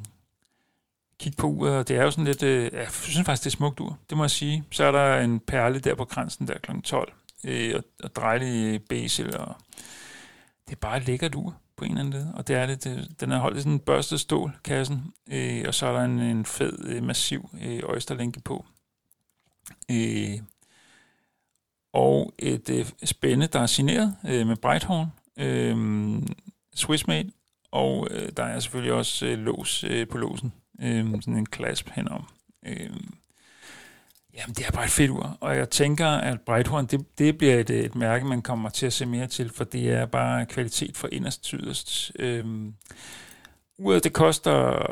kigge 1.19 1.37
på 1.37 1.47
uret. 1.47 1.77
Og 1.77 1.87
det 1.87 1.97
er 1.97 2.03
jo 2.03 2.11
sådan 2.11 2.25
lidt, 2.25 2.43
øh, 2.43 2.73
jeg 2.73 2.87
synes 2.91 3.25
faktisk, 3.25 3.43
det 3.43 3.53
er 3.53 3.57
smukt 3.57 3.79
ur, 3.79 3.97
det 4.09 4.17
må 4.17 4.23
jeg 4.23 4.31
sige. 4.31 4.63
Så 4.71 4.83
er 4.83 4.91
der 4.91 5.19
en 5.19 5.39
perle 5.39 5.79
der 5.79 5.95
på 5.95 6.05
kransen 6.05 6.47
der 6.47 6.57
kl. 6.57 6.71
12, 6.83 7.13
øh, 7.43 7.75
og, 7.75 7.83
og 8.03 8.15
dejlig 8.15 8.73
øh, 8.73 8.79
bezel, 8.79 9.37
og 9.37 9.55
det 10.65 10.71
er 10.71 10.79
bare 10.79 10.97
et 10.97 11.07
lækkert 11.07 11.35
ur 11.35 11.55
på 11.77 11.85
en 11.85 11.91
eller 11.91 12.01
anden 12.01 12.13
led. 12.13 12.33
Og 12.33 12.47
det 12.47 12.55
er 12.55 12.65
det, 12.65 12.83
det 12.83 12.97
øh, 12.97 13.03
den 13.19 13.31
er 13.31 13.39
holdt 13.39 13.57
i 13.57 13.59
sådan 13.59 13.71
en 13.71 13.79
børstet 13.79 14.19
stål, 14.19 14.57
kassen, 14.63 15.13
øh, 15.31 15.63
og 15.67 15.73
så 15.73 15.85
er 15.85 15.93
der 15.93 16.03
en, 16.03 16.19
en 16.19 16.45
fed, 16.45 16.85
øh, 16.85 17.03
massiv 17.03 17.49
øh, 17.61 17.81
østerlænke 17.95 18.39
på. 18.39 18.65
Øh, 19.91 20.39
og 21.93 22.33
et 22.39 22.69
øh, 22.69 22.85
spænde, 23.03 23.47
der 23.47 23.59
er 23.59 23.65
signeret 23.65 24.15
øh, 24.27 24.47
med 24.47 24.55
Breithorn, 24.55 25.07
øh, 25.37 26.21
Swissmade, 26.75 27.31
og 27.71 28.07
øh, 28.11 28.31
der 28.37 28.43
er 28.43 28.59
selvfølgelig 28.59 28.93
også 28.93 29.25
øh, 29.25 29.37
lås 29.37 29.83
øh, 29.83 30.07
på 30.07 30.17
låsen, 30.17 30.53
øh, 30.81 31.05
sådan 31.21 31.37
en 31.37 31.47
clasp 31.55 31.89
henom. 31.89 32.25
Øh, 32.65 32.89
jamen, 34.33 34.55
det 34.55 34.65
er 34.67 34.71
bare 34.71 34.85
et 34.85 34.91
fedt 34.91 35.11
ur, 35.11 35.37
og 35.39 35.57
jeg 35.57 35.69
tænker, 35.69 36.07
at 36.07 36.41
Breithorn, 36.41 36.85
det, 36.85 37.17
det 37.17 37.37
bliver 37.37 37.59
et, 37.59 37.69
et 37.69 37.95
mærke, 37.95 38.25
man 38.25 38.41
kommer 38.41 38.69
til 38.69 38.85
at 38.85 38.93
se 38.93 39.05
mere 39.05 39.27
til, 39.27 39.49
for 39.49 39.63
det 39.63 39.91
er 39.91 40.05
bare 40.05 40.45
kvalitet 40.45 40.97
for 40.97 41.09
inderst 41.11 41.43
til 41.43 41.59
yderst. 41.59 42.11
Øh, 42.19 42.45
uret, 43.77 44.03
det 44.03 44.13
koster 44.13 44.85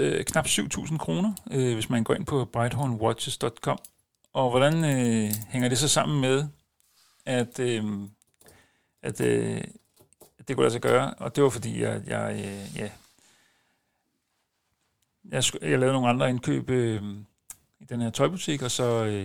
øh, 0.00 0.24
knap 0.24 0.46
7.000 0.46 0.98
kroner, 0.98 1.32
øh, 1.50 1.74
hvis 1.74 1.90
man 1.90 2.04
går 2.04 2.14
ind 2.14 2.26
på 2.26 2.44
brighthornwatches.com 2.44 3.78
og 4.32 4.50
hvordan 4.50 4.84
øh, 4.84 5.32
hænger 5.48 5.68
det 5.68 5.78
så 5.78 5.88
sammen 5.88 6.20
med, 6.20 6.48
at, 7.26 7.58
øh, 7.58 7.84
at 9.02 9.20
øh, 9.20 9.64
det 10.48 10.56
kunne 10.56 10.64
lade 10.64 10.72
sig 10.72 10.80
gøre? 10.80 11.14
Og 11.14 11.36
det 11.36 11.44
var 11.44 11.50
fordi, 11.50 11.82
jeg, 11.82 12.02
jeg, 12.06 12.32
øh, 12.34 12.76
ja, 12.76 12.90
jeg, 15.30 15.44
jeg 15.62 15.78
lavede 15.78 15.92
nogle 15.92 16.08
andre 16.08 16.30
indkøb 16.30 16.70
øh, 16.70 17.02
i 17.80 17.84
den 17.84 18.00
her 18.00 18.10
tøjbutik, 18.10 18.62
og 18.62 18.70
så, 18.70 19.04
øh, 19.04 19.24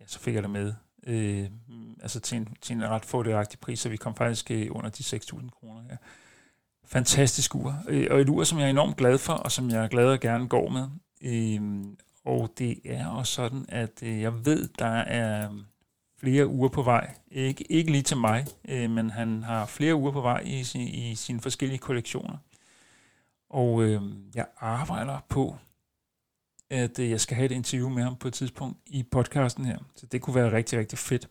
ja, 0.00 0.06
så 0.06 0.18
fik 0.18 0.34
jeg 0.34 0.42
det 0.42 0.50
med. 0.50 0.74
Øh, 1.06 1.50
altså 2.02 2.20
til 2.20 2.38
en, 2.38 2.56
til 2.60 2.76
en 2.76 2.88
ret 2.88 3.04
fordelagtig 3.04 3.60
pris, 3.60 3.80
så 3.80 3.88
vi 3.88 3.96
kom 3.96 4.14
faktisk 4.14 4.50
øh, 4.50 4.66
under 4.70 4.90
de 4.90 5.02
6.000 5.02 5.50
kroner 5.50 5.82
her. 5.82 5.96
Fantastisk 6.84 7.54
ur, 7.54 7.74
øh, 7.88 8.06
og 8.10 8.20
et 8.20 8.28
ur, 8.28 8.44
som 8.44 8.58
jeg 8.58 8.66
er 8.66 8.70
enormt 8.70 8.96
glad 8.96 9.18
for, 9.18 9.32
og 9.32 9.52
som 9.52 9.70
jeg 9.70 9.84
er 9.84 9.88
glad 9.88 10.06
og 10.06 10.20
gerne 10.20 10.48
går 10.48 10.68
med. 10.68 10.88
Øh, 11.22 11.84
og 12.24 12.52
det 12.58 12.80
er 12.84 13.06
også 13.06 13.32
sådan, 13.32 13.64
at 13.68 14.02
øh, 14.02 14.20
jeg 14.20 14.44
ved, 14.44 14.68
der 14.78 14.86
er 14.86 15.50
øh, 15.50 15.58
flere 16.18 16.46
uger 16.46 16.68
på 16.68 16.82
vej. 16.82 17.14
Ikke, 17.30 17.72
ikke 17.72 17.92
lige 17.92 18.02
til 18.02 18.16
mig, 18.16 18.46
øh, 18.68 18.90
men 18.90 19.10
han 19.10 19.42
har 19.42 19.66
flere 19.66 19.94
uger 19.94 20.12
på 20.12 20.20
vej 20.20 20.38
i, 20.38 20.64
sin, 20.64 20.88
i 20.88 21.14
sine 21.14 21.40
forskellige 21.40 21.78
kollektioner. 21.78 22.36
Og 23.50 23.82
øh, 23.82 24.02
jeg 24.34 24.46
arbejder 24.56 25.18
på, 25.28 25.56
at 26.70 26.98
øh, 26.98 27.10
jeg 27.10 27.20
skal 27.20 27.36
have 27.36 27.46
et 27.46 27.52
interview 27.52 27.88
med 27.88 28.02
ham 28.02 28.16
på 28.16 28.28
et 28.28 28.34
tidspunkt 28.34 28.78
i 28.86 29.02
podcasten 29.02 29.64
her. 29.64 29.78
Så 29.96 30.06
det 30.06 30.22
kunne 30.22 30.34
være 30.34 30.52
rigtig, 30.52 30.78
rigtig 30.78 30.98
fedt. 30.98 31.28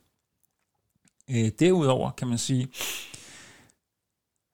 Øh, 1.30 1.52
derudover 1.60 2.12
kan 2.12 2.28
man 2.28 2.38
sige, 2.38 2.68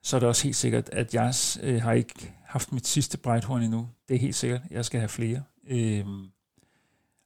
så 0.04 0.16
er 0.16 0.20
det 0.20 0.30
også 0.30 0.44
helt 0.44 0.56
sikkert, 0.56 0.90
at 0.90 1.14
jeg 1.14 1.34
øh, 1.62 1.82
har 1.82 1.94
ikke 1.94 2.34
haft 2.46 2.72
mit 2.72 2.88
sidste 2.88 3.18
brejthorn 3.18 3.62
endnu. 3.62 3.90
Det 4.10 4.16
er 4.16 4.20
helt 4.20 4.36
sikkert. 4.36 4.62
Jeg 4.72 4.86
skal 4.86 5.00
have 5.00 5.10
flere. 5.10 5.44
Øh, 5.68 6.06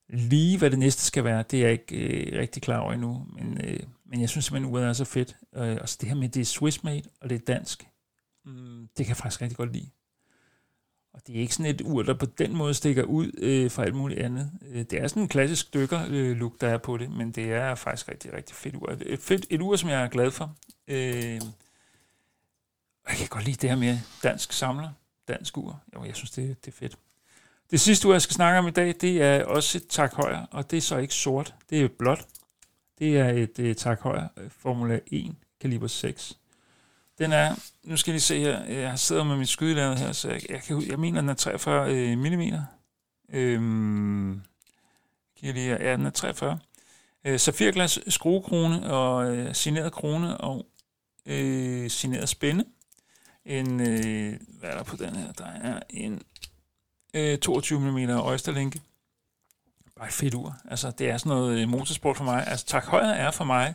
lige 0.10 0.58
hvad 0.58 0.70
det 0.72 0.80
næste 0.80 1.02
skal 1.02 1.24
være, 1.24 1.44
det 1.52 1.60
er 1.60 1.64
jeg 1.64 1.72
ikke 1.72 1.96
øh, 1.96 2.40
rigtig 2.40 2.62
klar 2.62 2.80
over 2.80 2.94
endnu, 2.94 3.28
men, 3.34 3.62
øh, 3.64 3.80
men 4.06 4.22
jeg 4.22 4.30
synes 4.30 4.46
simpelthen, 4.46 4.74
uret 4.74 4.86
er 4.86 4.94
så 4.94 5.06
fedt. 5.06 5.38
Øh, 5.56 5.78
og 5.82 5.90
så 5.90 5.98
det 6.02 6.10
her 6.10 6.16
med, 6.16 6.30
det 6.30 6.42
er 6.42 6.46
Swiss 6.46 6.84
made, 6.84 7.04
og 7.22 7.30
det 7.30 7.36
er 7.36 7.46
dansk, 7.54 7.88
mm, 8.46 8.88
det 8.98 9.06
kan 9.06 9.08
jeg 9.08 9.18
faktisk 9.18 9.42
rigtig 9.42 9.58
godt 9.58 9.74
lide. 9.74 9.90
Og 11.14 11.28
det 11.28 11.36
er 11.36 11.40
ikke 11.40 11.56
sådan 11.56 11.76
et 11.76 11.82
ur, 11.82 12.04
der 12.04 12.14
på 12.14 12.26
den 12.26 12.56
måde 12.56 12.74
stikker 12.74 13.04
ud 13.04 13.32
øh, 13.38 13.72
fra 13.72 13.84
alt 13.84 13.96
muligt 13.96 14.20
andet. 14.20 14.52
Øh, 14.68 14.84
det 14.84 14.94
er 14.94 15.08
sådan 15.08 15.24
en 15.24 15.30
klassisk 15.30 15.74
dykker-look, 15.74 16.54
øh, 16.54 16.62
der 16.62 16.68
er 16.68 16.78
på 16.78 16.98
det, 16.98 17.12
men 17.12 17.32
det 17.32 17.52
er 17.52 17.76
faktisk 17.76 18.10
rigtig, 18.10 18.34
rigtig 18.34 18.56
fedt 18.56 18.76
ur. 18.76 18.98
Et, 19.02 19.20
fedt, 19.20 19.46
et 19.50 19.62
ur, 19.62 19.76
som 19.76 19.90
jeg 19.90 20.04
er 20.04 20.08
glad 20.08 20.32
for. 20.32 20.56
Øh, 20.88 21.42
jeg 23.10 23.18
kan 23.18 23.28
godt 23.28 23.46
lide 23.46 23.58
det 23.58 23.70
her 23.70 23.78
med 23.78 23.98
dansk 24.24 24.54
samler, 24.54 24.90
dansk 25.28 25.58
ur. 25.58 25.84
Jo, 25.96 26.04
jeg 26.04 26.16
synes, 26.16 26.32
det, 26.32 26.66
det 26.66 26.72
er 26.72 26.76
fedt. 26.76 26.98
Det 27.72 27.80
sidste 27.80 28.08
ur, 28.08 28.14
jeg 28.14 28.22
skal 28.22 28.34
snakke 28.34 28.60
om 28.60 28.68
i 28.68 28.72
dag, 28.72 28.96
det 29.02 29.22
er 29.22 29.46
også 29.46 29.78
et 29.78 29.88
tak 29.90 30.14
højre, 30.14 30.48
og 30.52 30.72
det 30.72 30.78
er 30.78 30.82
så 30.82 30.98
ikke 30.98 31.14
sort, 31.14 31.56
det 31.70 31.82
er 31.82 31.88
blåt. 31.88 32.26
Det 33.00 33.18
er 33.18 33.30
et 33.30 33.60
et 33.60 33.78
tak 33.78 34.02
højre 34.02 34.30
øh, 34.38 34.50
Formula 34.50 35.00
1 35.08 35.36
kaliber 35.62 35.88
6. 35.88 36.38
Den 37.18 37.32
er, 37.32 37.56
nu 37.84 37.98
skal 37.98 38.16
I 38.16 38.20
se 38.20 38.40
her, 38.40 38.64
jeg 38.64 39.00
sidder 39.00 39.24
med 39.24 39.38
mit 39.38 39.50
skydelæder 39.50 39.96
her, 39.96 40.12
så 40.12 40.30
jeg, 40.30 40.52
jeg, 40.52 40.62
kan, 40.62 40.84
jeg 40.90 41.00
mener, 41.00 41.22
den 41.22 41.30
er 41.30 41.34
43 41.34 41.94
øh, 41.94 42.18
mm. 42.18 42.26
Øhm, 43.34 44.42
kan 45.40 45.48
jeg 45.48 45.54
lige, 45.54 45.84
ja, 45.84 45.96
den 45.96 46.06
er 46.06 46.10
43. 46.10 46.60
Øh, 47.26 47.40
safirglas, 47.40 48.00
skruekrone 48.08 48.94
og 48.94 49.36
øh, 49.36 49.56
signeret 49.56 49.94
krone 49.94 50.38
og 50.38 50.66
øh, 51.26 51.90
signeret 51.90 52.30
spænde. 52.30 52.66
En, 53.46 53.80
øh, 53.80 54.40
hvad 54.60 54.70
er 54.70 54.76
der 54.76 54.84
på 54.84 54.96
den 54.96 55.16
her? 55.16 55.32
Der 55.32 55.46
er 55.46 55.80
en 55.90 56.22
øh, 57.14 57.38
22 57.38 57.80
mm 57.80 58.10
Oysterlænke. 58.10 58.82
Bare 59.96 60.08
et 60.08 60.14
fedt 60.14 60.34
ur. 60.34 60.58
Altså, 60.70 60.92
det 60.92 61.10
er 61.10 61.18
sådan 61.18 61.30
noget 61.30 61.60
øh, 61.60 61.70
motorsport 61.70 62.18
for 62.18 62.24
mig. 62.24 62.48
Altså, 62.48 62.66
tak 62.66 62.86
højre 62.86 63.18
er 63.18 63.32
for 63.32 63.44
mig 63.44 63.74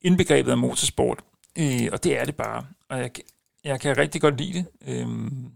indbegrebet 0.00 0.50
af 0.50 0.58
motorsport. 0.58 1.24
Øh, 1.58 1.88
og 1.92 2.04
det 2.04 2.18
er 2.18 2.24
det 2.24 2.36
bare. 2.36 2.66
Og 2.88 2.98
jeg, 2.98 3.10
jeg 3.64 3.80
kan 3.80 3.98
rigtig 3.98 4.20
godt 4.20 4.40
lide 4.40 4.52
det. 4.52 4.66
Øhm, 4.86 5.52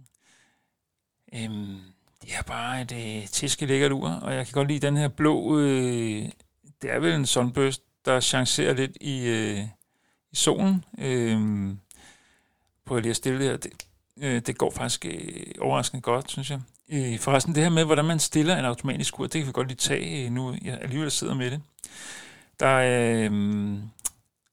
øhm, 1.34 1.78
det 2.22 2.34
er 2.38 2.42
bare 2.42 2.82
et 2.82 2.92
øh, 2.92 3.28
tiske 3.28 3.66
lækkert 3.66 3.92
ur, 3.92 4.08
og 4.08 4.34
jeg 4.34 4.46
kan 4.46 4.52
godt 4.52 4.68
lide 4.68 4.86
den 4.86 4.96
her 4.96 5.08
blå, 5.08 5.58
øh, 5.58 6.28
det 6.82 6.90
er 6.90 6.98
vel 6.98 7.12
en 7.12 7.26
sunburst, 7.26 7.82
der 8.04 8.20
chancerer 8.20 8.74
lidt 8.74 8.96
i, 9.00 9.26
øh, 9.26 9.58
i 10.32 10.36
solen. 10.36 10.84
Øh, 10.98 11.38
prøver 12.84 13.00
lige 13.00 13.10
at 13.10 13.16
stille 13.16 13.38
det 13.38 13.48
her. 13.48 13.56
Det, 13.56 13.86
øh, 14.22 14.42
det 14.46 14.58
går 14.58 14.70
faktisk 14.70 15.06
øh, 15.06 15.42
overraskende 15.60 16.02
godt, 16.02 16.30
synes 16.30 16.50
jeg. 16.50 16.60
Øh, 16.88 17.18
forresten, 17.18 17.54
det 17.54 17.62
her 17.62 17.70
med, 17.70 17.84
hvordan 17.84 18.04
man 18.04 18.18
stiller 18.18 18.56
en 18.56 18.64
automatisk 18.64 19.20
ur, 19.20 19.22
det 19.24 19.32
kan 19.32 19.46
vi 19.46 19.52
godt 19.52 19.68
lige 19.68 19.76
tage 19.76 20.24
øh, 20.24 20.32
nu, 20.32 20.54
jeg 20.64 20.78
alligevel 20.82 21.10
sidder 21.10 21.34
med 21.34 21.50
det. 21.50 21.62
Der 22.60 22.76
øh, 22.76 23.78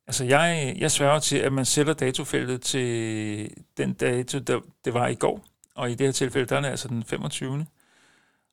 altså 0.07 0.23
jeg, 0.25 0.75
jeg 0.77 0.91
sværger 0.91 1.19
til, 1.19 1.37
at 1.37 1.53
man 1.53 1.65
sætter 1.65 1.93
datofeltet 1.93 2.61
til 2.61 3.49
den 3.77 3.93
dato, 3.93 4.39
der, 4.39 4.59
det 4.85 4.93
var 4.93 5.07
i 5.07 5.15
går, 5.15 5.45
og 5.75 5.91
i 5.91 5.95
det 5.95 6.07
her 6.07 6.11
tilfælde, 6.11 6.47
der 6.47 6.55
er 6.57 6.61
det 6.61 6.67
altså 6.67 6.87
den 6.87 7.03
25. 7.03 7.65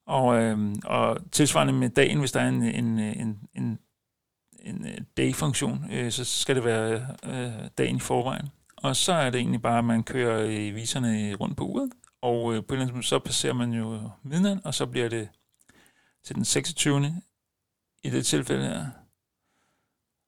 Og, 0.07 0.43
øh, 0.43 0.75
og 0.85 1.19
tilsvarende 1.33 1.73
med 1.73 1.91
dagen, 1.91 2.19
hvis 2.19 2.33
der 2.33 2.41
er 2.41 2.49
en, 2.49 2.63
en, 2.63 2.99
en, 2.99 3.39
en, 3.55 3.79
en 4.63 4.87
øh, 4.87 4.99
day-funktion, 5.17 5.85
øh, 5.93 6.11
så 6.13 6.25
skal 6.25 6.57
det 6.57 6.65
være 6.65 7.07
øh, 7.25 7.69
dagen 7.79 7.97
i 7.97 8.01
forvejen. 8.01 8.49
Og 8.83 8.97
så 8.97 9.13
er 9.13 9.31
det 9.31 9.39
egentlig 9.39 9.63
bare, 9.63 9.79
at 9.79 9.85
man 9.85 10.03
kører 10.03 10.45
i 10.45 10.71
viserne 10.71 11.35
rundt 11.35 11.57
på 11.57 11.65
uret, 11.65 11.91
og 12.21 12.55
øh, 12.55 12.65
på 12.65 12.75
en 12.75 12.81
eller 12.81 12.89
anden 12.89 13.03
så 13.03 13.19
passerer 13.19 13.55
man 13.55 13.73
jo 13.73 14.11
midnat, 14.23 14.59
og 14.65 14.75
så 14.75 14.87
bliver 14.87 15.09
det 15.09 15.29
til 16.25 16.37
den 16.37 16.45
26. 16.45 17.23
i 18.03 18.11
det 18.11 18.27
tilfælde 18.27 18.65
her. 18.65 18.87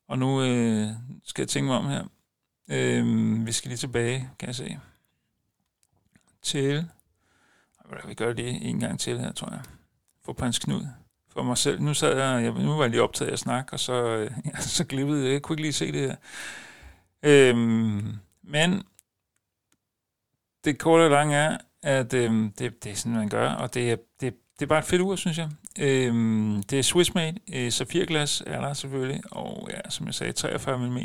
Og 0.08 0.18
nu 0.18 0.42
øh, 0.42 0.88
skal 1.24 1.42
jeg 1.42 1.48
tænke 1.48 1.66
mig 1.66 1.76
om 1.76 1.86
her. 1.86 2.04
Øh, 2.68 3.46
vi 3.46 3.52
skal 3.52 3.68
lige 3.68 3.78
tilbage, 3.78 4.30
kan 4.38 4.46
jeg 4.46 4.54
se. 4.54 4.78
Til... 6.42 6.86
Vi 8.06 8.14
gør 8.14 8.32
det 8.32 8.68
en 8.68 8.80
gang 8.80 9.00
til 9.00 9.18
her, 9.18 9.32
tror 9.32 9.50
jeg. 9.50 9.62
Få 10.24 10.32
på 10.32 10.44
hans 10.44 10.58
Knud. 10.58 10.86
For 11.28 11.42
mig 11.42 11.58
selv. 11.58 11.82
Nu, 11.82 11.94
sad 11.94 12.16
jeg, 12.16 12.44
jeg, 12.44 12.52
nu 12.52 12.76
var 12.76 12.82
jeg 12.82 12.90
lige 12.90 13.02
optaget 13.02 13.28
af 13.28 13.32
at 13.32 13.38
snakke, 13.38 13.72
og 13.72 13.80
så, 13.80 13.92
øh, 13.92 14.30
så 14.76 14.84
glippede 14.84 15.24
jeg. 15.24 15.32
Jeg 15.32 15.42
kunne 15.42 15.54
ikke 15.54 15.62
lige 15.62 15.72
se 15.72 15.92
det 15.92 16.00
her. 16.00 16.16
Øh, 17.22 18.04
men 18.42 18.82
det 20.64 20.78
korte 20.78 21.02
og 21.02 21.10
lange 21.10 21.36
er, 21.36 21.58
at 21.82 22.14
øh, 22.14 22.50
det, 22.58 22.84
det 22.84 22.92
er 22.92 22.96
sådan, 22.96 23.12
man 23.12 23.28
gør, 23.28 23.50
og 23.50 23.74
det 23.74 23.90
er, 23.90 23.96
det, 24.20 24.34
det 24.58 24.62
er 24.62 24.66
bare 24.66 24.78
et 24.78 24.84
fedt 24.84 25.02
ur, 25.02 25.16
synes 25.16 25.38
jeg. 25.38 25.50
Øh, 25.78 26.14
det 26.70 26.78
er 26.78 26.82
Swissmade, 26.82 27.38
øh, 27.52 27.72
safirglas 27.72 28.42
er 28.46 28.60
der 28.60 28.72
selvfølgelig, 28.72 29.22
og 29.30 29.68
ja, 29.70 29.90
som 29.90 30.06
jeg 30.06 30.14
sagde, 30.14 30.32
43 30.32 30.78
mm. 30.78 30.96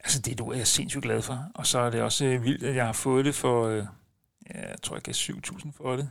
Altså 0.00 0.20
det 0.20 0.28
er 0.28 0.32
et 0.32 0.40
ur, 0.40 0.52
jeg 0.52 0.60
er 0.60 0.64
sindssygt 0.64 1.02
glad 1.02 1.22
for, 1.22 1.50
og 1.54 1.66
så 1.66 1.78
er 1.78 1.90
det 1.90 2.02
også 2.02 2.24
øh, 2.24 2.44
vildt, 2.44 2.62
at 2.62 2.74
jeg 2.74 2.86
har 2.86 2.92
fået 2.92 3.24
det 3.24 3.34
for, 3.34 3.66
øh, 3.66 3.84
jeg 4.54 4.76
tror, 4.82 4.96
jeg 4.96 5.02
gav 5.02 5.12
7.000 5.12 5.72
for 5.76 5.96
det. 5.96 6.10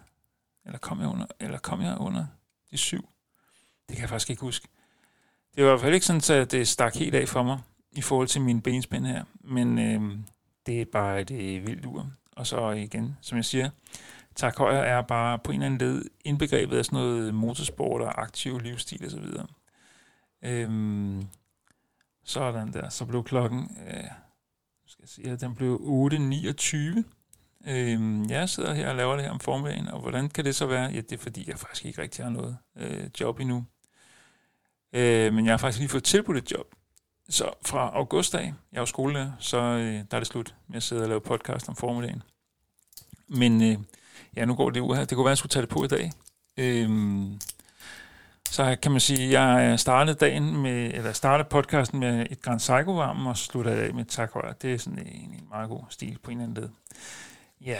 Eller 0.66 0.80
kom 0.80 1.00
jeg 1.00 1.08
under, 1.08 1.26
eller 1.40 1.58
kom 1.58 1.82
jeg 1.82 1.98
under 1.98 2.26
de 2.72 2.78
syv? 2.78 3.10
Det 3.88 3.96
kan 3.96 4.02
jeg 4.02 4.10
faktisk 4.10 4.30
ikke 4.30 4.42
huske. 4.42 4.68
Det 5.56 5.64
var 5.64 5.70
i 5.70 5.72
hvert 5.72 5.82
fald 5.82 5.94
ikke 5.94 6.06
sådan, 6.06 6.42
at 6.42 6.52
det 6.52 6.68
stak 6.68 6.96
helt 6.96 7.16
af 7.16 7.30
for 7.30 7.44
mig 7.44 7.60
i 7.92 8.02
forhold 8.02 8.28
til 8.28 8.42
min 8.42 8.62
benspænd 8.62 9.06
her. 9.06 9.24
Men 9.42 9.80
øh, 9.80 10.18
det 10.66 10.82
er 10.82 10.86
bare 10.92 11.22
et 11.22 11.32
øh, 11.32 11.68
vildt 11.68 11.86
ur. 11.86 12.12
Og 12.32 12.48
så 12.48 12.70
igen, 12.70 13.18
som 13.22 13.36
jeg 13.36 13.46
siger, 13.46 13.70
Tak 14.40 14.58
Højer 14.58 14.82
er 14.82 15.02
bare 15.02 15.40
på 15.40 15.52
en 15.52 15.56
eller 15.62 15.66
anden 15.66 15.88
led 15.88 16.06
indbegrebet 16.26 16.78
af 16.78 16.86
sådan 16.86 17.00
noget 17.00 17.34
motorsport 17.34 18.02
og 18.02 18.22
aktiv 18.22 18.60
livsstil 18.60 19.06
osv. 19.06 19.26
Øhm, 20.44 21.28
sådan 22.24 22.74
der. 22.74 22.90
Så 22.90 23.06
blev 23.06 23.24
klokken, 23.24 23.78
øh, 23.88 24.04
skal 24.88 25.02
jeg 25.02 25.10
sige, 25.10 25.36
den 25.36 25.56
blev 25.56 25.76
8.29. 25.76 27.04
Øhm, 27.68 28.30
jeg 28.30 28.50
sidder 28.50 28.74
her 28.74 28.90
og 28.90 28.96
laver 28.96 29.16
det 29.16 29.26
her 29.26 29.32
om 29.32 29.40
formiddagen, 29.40 29.88
og 29.88 30.02
hvordan 30.02 30.30
kan 30.30 30.46
det 30.46 30.56
så 30.56 30.66
være? 30.66 30.92
Ja, 30.92 31.02
det 31.02 31.12
er 31.12 31.18
fordi, 31.18 31.50
jeg 31.50 31.60
faktisk 31.60 31.86
ikke 31.86 32.02
rigtig 32.02 32.26
har 32.26 32.32
noget 32.32 32.58
øh, 32.78 33.10
job 33.20 33.40
endnu. 33.40 33.66
Øh, 34.94 35.34
men 35.34 35.46
jeg 35.46 35.54
har 35.54 35.58
faktisk 35.58 35.80
lige 35.80 35.90
fået 35.90 36.04
tilbudt 36.04 36.38
et 36.38 36.52
job. 36.52 36.76
Så 37.30 37.54
fra 37.66 37.92
august 37.94 38.36
af, 38.36 38.54
jeg 38.72 38.78
er 38.78 38.82
jo 38.82 38.86
skolelærer, 38.86 39.32
så 39.40 39.58
øh, 39.58 39.94
der 39.94 40.18
er 40.18 40.20
det 40.20 40.28
slut 40.28 40.56
med 40.68 40.78
at 40.78 40.84
sidde 40.84 41.02
og 41.02 41.08
lave 41.08 41.22
podcast 41.22 41.70
om 41.70 41.76
formiddagen. 41.76 42.24
Men 43.28 43.64
øh, 43.64 43.78
ja, 44.36 44.46
nu 44.46 44.56
går 44.56 44.70
det 44.70 44.80
ud 44.80 44.96
her. 44.96 45.06
Det 45.06 45.16
kunne 45.16 45.26
være, 45.26 45.30
at 45.30 45.32
jeg 45.32 45.38
skulle 45.38 45.50
tage 45.50 45.62
det 45.62 45.70
på 45.70 45.84
i 45.84 45.88
dag. 45.88 46.12
Øh, 46.58 46.90
så 48.50 48.78
kan 48.82 48.92
man 48.92 49.02
sige, 49.02 49.24
at 49.24 49.64
jeg 49.64 49.80
startede 49.80 50.18
dagen 50.18 50.58
med, 50.58 50.94
eller 50.94 51.14
startede 51.14 51.50
podcasten 51.50 52.00
med 52.00 52.28
et 52.30 52.42
Grand 52.42 52.60
Psycho 52.60 52.92
varm, 52.92 53.28
og 53.28 53.38
slutter 53.38 53.72
af 53.72 53.94
med 53.94 54.06
tak 54.06 54.34
højre. 54.34 54.54
Det 54.62 54.74
er 54.74 54.78
sådan 54.78 55.00
en, 55.00 55.34
en 55.34 55.48
meget 55.50 55.70
god 55.70 55.84
stil 55.90 56.18
på 56.24 56.32
en 56.32 56.38
eller 56.38 56.50
anden 56.50 56.64
led. 56.64 56.70
Ja. 57.62 57.80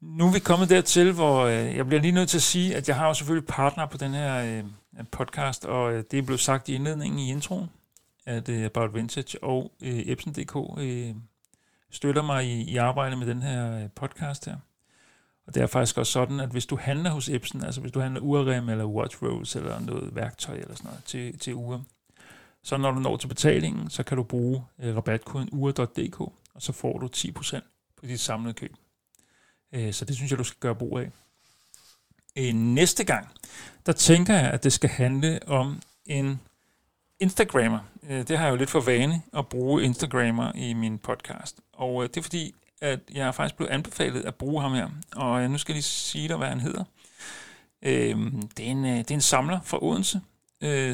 Nu 0.00 0.26
er 0.26 0.32
vi 0.32 0.38
kommet 0.38 0.68
dertil, 0.68 1.12
hvor 1.12 1.44
øh, 1.44 1.76
jeg 1.76 1.86
bliver 1.86 2.00
lige 2.00 2.12
nødt 2.12 2.28
til 2.28 2.38
at 2.38 2.42
sige, 2.42 2.76
at 2.76 2.88
jeg 2.88 2.96
har 2.96 3.06
jo 3.06 3.14
selvfølgelig 3.14 3.46
partner 3.46 3.86
på 3.86 3.96
den 3.96 4.14
her 4.14 4.44
øh, 4.44 4.64
podcast, 5.10 5.64
og 5.64 5.92
øh, 5.92 6.04
det 6.10 6.18
er 6.18 6.22
blevet 6.22 6.40
sagt 6.40 6.68
i 6.68 6.74
indledningen 6.74 7.18
i 7.18 7.30
introen, 7.30 7.70
at 8.26 8.48
uh, 8.48 8.64
About 8.64 8.94
Vintage 8.94 9.44
og 9.44 9.72
uh, 9.82 9.88
Epson.dk 9.88 10.56
uh, 10.56 11.16
støtter 11.90 12.22
mig 12.22 12.46
i, 12.46 12.70
i 12.70 12.76
arbejdet 12.76 13.18
med 13.18 13.26
den 13.26 13.42
her 13.42 13.88
podcast 13.88 14.44
her. 14.44 14.56
Og 15.46 15.54
det 15.54 15.62
er 15.62 15.66
faktisk 15.66 15.98
også 15.98 16.12
sådan, 16.12 16.40
at 16.40 16.48
hvis 16.48 16.66
du 16.66 16.76
handler 16.76 17.10
hos 17.10 17.28
Epson, 17.28 17.64
altså 17.64 17.80
hvis 17.80 17.92
du 17.92 18.00
handler 18.00 18.20
urrem 18.20 18.68
eller 18.68 18.84
watchroads 18.84 19.56
eller 19.56 19.80
noget 19.80 20.14
værktøj 20.14 20.56
eller 20.56 20.74
sådan 20.74 20.88
noget 20.88 21.04
til, 21.04 21.38
til 21.38 21.54
ure, 21.54 21.84
så 22.62 22.76
når 22.76 22.90
du 22.90 23.00
når 23.00 23.16
til 23.16 23.28
betalingen, 23.28 23.90
så 23.90 24.02
kan 24.02 24.16
du 24.16 24.22
bruge 24.22 24.64
øh, 24.78 24.96
rabatkoden 24.96 25.48
ure.dk, 25.52 26.20
og 26.20 26.62
så 26.62 26.72
får 26.72 26.98
du 26.98 27.08
10% 27.16 27.60
på 27.96 28.06
dit 28.06 28.20
samlede 28.20 28.54
køb. 28.54 28.76
Øh, 29.72 29.92
så 29.92 30.04
det 30.04 30.16
synes 30.16 30.30
jeg, 30.30 30.38
du 30.38 30.44
skal 30.44 30.60
gøre 30.60 30.74
brug 30.74 30.98
af. 30.98 31.10
Øh, 32.36 32.54
næste 32.54 33.04
gang, 33.04 33.28
der 33.86 33.92
tænker 33.92 34.34
jeg, 34.34 34.50
at 34.50 34.64
det 34.64 34.72
skal 34.72 34.90
handle 34.90 35.40
om 35.46 35.82
en 36.06 36.40
Instagrammer. 37.24 37.78
Øh, 38.08 38.28
det 38.28 38.38
har 38.38 38.44
jeg 38.44 38.52
jo 38.52 38.56
lidt 38.56 38.70
for 38.70 38.80
vane 38.80 39.22
at 39.32 39.48
bruge 39.48 39.82
Instagrammer 39.82 40.52
i 40.54 40.72
min 40.72 40.98
podcast. 40.98 41.60
Og 41.72 42.02
øh, 42.02 42.08
det 42.08 42.16
er 42.16 42.22
fordi, 42.22 42.54
at 42.80 43.00
jeg 43.12 43.26
er 43.26 43.32
faktisk 43.32 43.56
blevet 43.56 43.70
anbefalet 43.70 44.24
at 44.24 44.34
bruge 44.34 44.62
ham 44.62 44.72
her. 44.72 44.88
Og 45.16 45.42
øh, 45.42 45.50
nu 45.50 45.58
skal 45.58 45.72
jeg 45.72 45.76
lige 45.76 45.82
sige 45.82 46.28
dig, 46.28 46.36
hvad 46.36 46.48
han 46.48 46.60
hedder. 46.60 46.84
Det, 47.82 48.10
er 48.58 48.70
en, 48.70 48.84
det 48.84 49.10
er 49.10 49.14
en 49.14 49.20
samler 49.20 49.60
fra 49.60 49.78
Odense, 49.82 50.20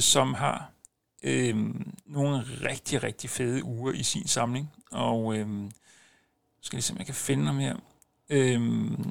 som 0.01 0.35
har 0.35 0.71
nogle 2.07 2.43
rigtig, 2.65 3.03
rigtig 3.03 3.31
fede 3.31 3.65
uger 3.65 3.93
i 3.93 4.03
sin 4.03 4.27
samling. 4.27 4.71
Og 4.91 5.37
øhm, 5.37 5.71
skal 6.61 6.77
lige 6.77 6.83
se, 6.83 6.93
om 6.93 6.99
jeg 6.99 7.07
kan 7.07 7.15
finde 7.15 7.47
ham 7.47 7.59
her. 7.59 7.75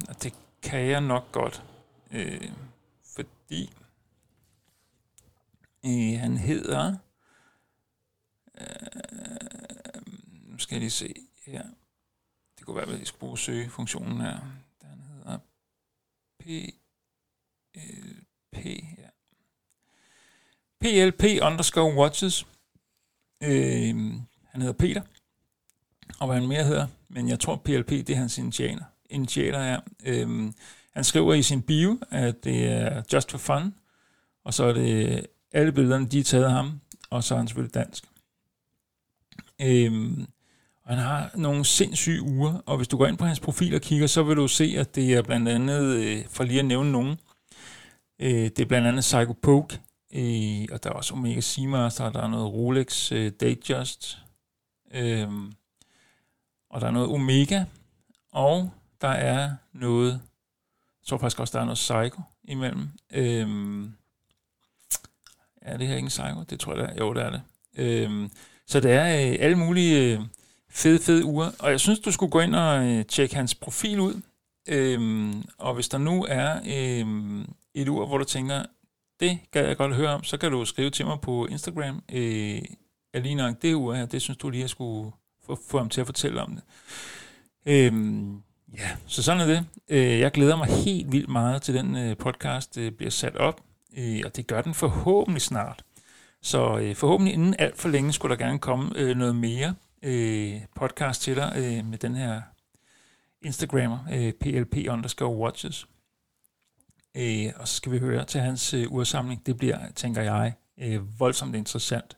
Og 0.10 0.24
det 0.24 0.34
kan 0.64 0.80
jeg 0.80 1.02
nok 1.02 1.32
godt, 1.32 1.64
fordi 3.16 3.74
øh, 5.86 6.20
han 6.20 6.38
hedder... 6.38 6.96
Øh, 8.60 10.02
nu 10.52 10.58
skal 10.58 10.76
jeg 10.76 10.80
lige 10.80 10.92
se 10.92 11.14
her. 11.46 11.64
Det 12.58 12.66
kunne 12.66 12.76
være, 12.76 12.94
at 12.94 13.00
jeg 13.00 13.08
skulle 13.08 13.20
bruge 13.20 13.38
søgefunktionen 13.38 14.22
her. 14.22 14.40
Den 14.82 15.02
hedder 15.02 15.38
P... 16.40 16.46
P, 18.52 18.66
ja. 18.98 19.10
PLP 20.82 21.24
underscore 21.42 21.96
watches. 21.96 22.48
Øh, 23.44 23.96
han 24.46 24.62
hedder 24.62 24.74
Peter. 24.74 25.02
Og 26.20 26.28
hvad 26.28 26.40
han 26.40 26.48
mere 26.48 26.64
hedder. 26.64 26.88
Men 27.08 27.30
jeg 27.30 27.40
tror, 27.40 27.56
PLP 27.56 27.90
det 27.90 28.10
er 28.10 28.16
hans 28.16 28.38
initialer. 28.38 28.84
Initialer 29.10 29.60
er. 29.60 29.80
Øh, 30.06 30.52
han 30.92 31.04
skriver 31.04 31.34
i 31.34 31.44
sin 31.44 31.62
bio, 31.62 32.00
at 32.10 32.44
det 32.44 32.66
er 32.66 33.04
just 33.14 33.32
for 33.32 33.38
fun. 33.38 33.76
Og 34.44 34.54
så 34.54 34.64
er 34.64 34.74
det 34.74 35.26
alle 35.52 35.72
billederne, 35.72 36.08
de 36.08 36.20
er 36.20 36.24
taget 36.24 36.46
af 36.46 36.52
ham. 36.52 36.82
Og 37.10 37.24
så 37.24 37.34
er 37.34 37.38
han 37.38 37.48
selvfølgelig 37.48 37.74
dansk. 37.74 38.04
Øh, 39.62 40.18
han 40.86 40.98
har 40.98 41.32
nogle 41.36 41.66
sindssyge 41.66 42.22
uger, 42.22 42.62
og 42.66 42.78
hvis 42.78 42.88
du 42.88 42.98
går 42.98 43.08
ind 43.08 43.18
på 43.18 43.26
hans 43.26 43.40
profil 43.40 43.76
og 43.76 43.82
kigger, 43.82 44.08
så 44.08 44.24
vil 44.24 44.36
du 44.36 44.48
se, 44.48 44.76
at 44.78 44.96
det 44.96 45.14
er 45.14 45.22
blandt 45.22 45.50
andet, 45.50 45.96
øh, 45.96 46.26
for 46.30 46.44
lige 46.44 46.60
at 46.60 46.66
nævne 46.66 46.92
nogen, 46.92 47.20
øh, 48.20 48.30
det 48.30 48.60
er 48.60 48.66
blandt 48.66 48.88
andet 48.88 49.02
Psycho 49.02 49.34
Poke, 49.34 49.80
øh, 50.14 50.68
og 50.72 50.84
der 50.84 50.90
er 50.90 50.94
også 50.94 51.14
Omega 51.14 51.42
Seamaster, 51.42 52.10
der 52.10 52.22
er 52.22 52.28
noget 52.28 52.54
Rolex 52.54 53.12
øh, 53.12 53.32
Datejust, 53.32 54.18
øh, 54.92 55.28
og 56.70 56.82
der 56.82 56.88
er 56.88 56.92
noget 56.92 57.10
Omega, 57.10 57.64
og 58.32 58.72
der 59.02 59.08
er 59.08 59.52
noget, 59.74 60.12
jeg 61.02 61.08
tror 61.08 61.18
faktisk 61.18 61.40
også, 61.40 61.58
der 61.58 61.62
er 61.62 61.66
noget 61.66 61.78
Psycho 62.10 62.22
imellem. 62.44 62.90
Øh, 63.12 63.90
er 65.62 65.78
det 65.78 65.88
her 65.88 65.96
ikke 65.96 66.06
en 66.06 66.10
Psycho? 66.10 66.44
Det 66.50 66.60
tror 66.60 66.76
jeg, 66.76 66.88
det 66.88 66.90
er. 66.90 66.98
Jo, 67.06 67.14
det 67.14 67.24
er 67.24 67.30
det. 67.30 67.42
Øh, 67.76 68.30
så 68.70 68.80
det 68.80 68.92
er 68.92 69.30
øh, 69.30 69.36
alle 69.40 69.58
mulige... 69.58 70.14
Øh, 70.14 70.20
fed, 70.70 71.00
fed 71.00 71.24
uger. 71.24 71.52
Og 71.60 71.72
jeg 71.72 71.80
synes, 71.80 72.00
du 72.00 72.12
skulle 72.12 72.32
gå 72.32 72.40
ind 72.40 72.56
og 72.56 72.86
øh, 72.86 73.06
tjekke 73.06 73.36
hans 73.36 73.56
profil 73.56 74.00
ud. 74.00 74.22
Øhm, 74.68 75.44
og 75.58 75.74
hvis 75.74 75.90
der 75.90 75.98
nu 75.98 76.26
er 76.30 76.60
øhm, 76.68 77.46
et 77.74 77.90
ur, 77.90 78.06
hvor 78.06 78.18
du 78.18 78.24
tænker, 78.24 78.64
det 79.20 79.40
kan 79.54 79.66
jeg 79.66 79.78
godt 79.78 79.96
høre 79.96 80.10
om, 80.10 80.24
så 80.24 80.38
kan 80.38 80.52
du 80.52 80.66
skrive 80.66 80.90
til 80.90 81.06
mig 81.06 81.22
på 81.22 81.46
Instagram. 81.46 82.04
Øh, 82.14 82.62
lige 83.14 83.36
nok 83.36 83.62
det 83.62 83.74
ur 83.74 83.94
her, 83.94 84.06
det 84.06 84.22
synes 84.22 84.38
du 84.38 84.50
lige, 84.50 84.62
jeg 84.62 84.70
skulle 84.70 85.12
få, 85.46 85.60
få 85.70 85.78
ham 85.78 85.90
til 85.90 86.02
at 86.02 86.08
fortælle 86.08 86.42
om 86.42 86.56
det. 86.56 86.64
Øhm, 87.66 88.42
ja, 88.78 88.90
så 89.08 89.24
sådan 89.24 89.42
er 89.42 89.46
det. 89.46 89.66
Øh, 89.90 90.20
jeg 90.20 90.32
glæder 90.32 90.56
mig 90.56 90.68
helt 90.68 91.12
vildt 91.12 91.30
meget 91.30 91.62
til 91.62 91.74
den 91.74 91.96
øh, 91.96 92.18
podcast, 92.18 92.78
øh, 92.78 92.92
bliver 92.92 93.12
sat 93.12 93.36
op. 93.36 93.62
Øh, 93.98 94.22
og 94.26 94.36
det 94.36 94.48
gør 94.48 94.62
den 94.62 94.74
forhåbentlig 94.74 95.42
snart. 95.42 95.84
Så 96.42 96.78
øh, 96.78 96.96
forhåbentlig 96.96 97.34
inden 97.34 97.56
alt 97.60 97.78
for 97.78 97.90
længe 97.90 98.14
skulle 98.14 98.38
der 98.38 98.46
gerne 98.46 98.60
komme 98.60 98.92
øh, 98.96 99.18
noget 99.18 99.36
mere 99.36 99.76
øh, 100.04 100.62
podcast 100.76 101.22
til 101.22 101.36
dig 101.36 101.54
øh, 101.56 101.86
med 101.86 101.98
den 101.98 102.16
her 102.16 102.42
Instagrammer, 103.42 104.00
øh, 104.14 104.34
PLP 104.34 104.76
underscore 104.90 105.36
watches. 105.36 105.88
Øh, 107.18 107.52
og 107.56 107.68
så 107.68 107.76
skal 107.76 107.92
vi 107.92 107.98
høre 107.98 108.26
til 108.26 108.42
hans 108.42 108.74
øh, 108.74 108.92
ursamling. 108.92 109.46
Det 109.46 109.58
bliver, 109.58 109.92
tænker 109.96 110.22
jeg, 110.22 110.54
øh, 110.78 111.20
voldsomt 111.20 111.56
interessant. 111.56 112.18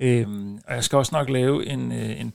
Øh, 0.00 0.28
og 0.66 0.74
jeg 0.74 0.84
skal 0.84 0.96
også 0.96 1.14
nok 1.14 1.28
lave 1.28 1.66
en, 1.66 1.92
øh, 1.92 2.20
en 2.20 2.32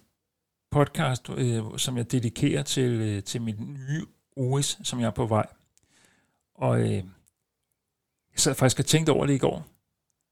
podcast, 0.72 1.30
øh, 1.30 1.64
som 1.78 1.98
jeg 1.98 2.12
dedikerer 2.12 2.64
til, 2.64 2.92
øh, 2.92 3.24
til 3.24 3.42
mit 3.42 3.60
nye 3.60 4.06
OS, 4.38 4.80
som 4.84 5.00
jeg 5.00 5.08
er 5.08 5.12
på 5.12 5.26
vej. 5.26 5.48
Og 6.56 6.80
øh, 6.80 6.90
jeg 6.90 7.04
sad 8.36 8.56
faktisk 8.56 8.80
og 8.80 8.86
tænkte 8.86 9.12
over 9.12 9.26
det 9.26 9.34
i 9.34 9.38
går. 9.38 9.75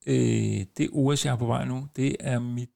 Øh, 0.08 0.66
det 0.78 0.90
OS, 0.92 1.26
jeg 1.26 1.32
har 1.32 1.38
på 1.38 1.46
vej 1.46 1.66
nu, 1.66 1.88
det 1.96 2.16
er 2.20 2.40
mit 2.40 2.70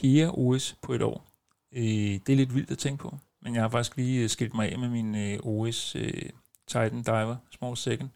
fjerde 0.00 0.30
OS 0.30 0.76
på 0.82 0.92
et 0.92 1.02
år. 1.02 1.32
Øh, 1.72 1.82
det 2.26 2.28
er 2.28 2.36
lidt 2.36 2.54
vildt 2.54 2.70
at 2.70 2.78
tænke 2.78 3.02
på, 3.02 3.18
men 3.42 3.54
jeg 3.54 3.62
har 3.62 3.68
faktisk 3.68 3.96
lige 3.96 4.22
øh, 4.22 4.28
skilt 4.28 4.54
mig 4.54 4.72
af 4.72 4.78
med 4.78 4.88
min 4.88 5.14
øh, 5.14 5.38
OS 5.42 5.96
øh, 5.96 6.30
Titan 6.66 7.02
Diver 7.02 7.36
Small 7.50 7.76
Second. 7.76 8.08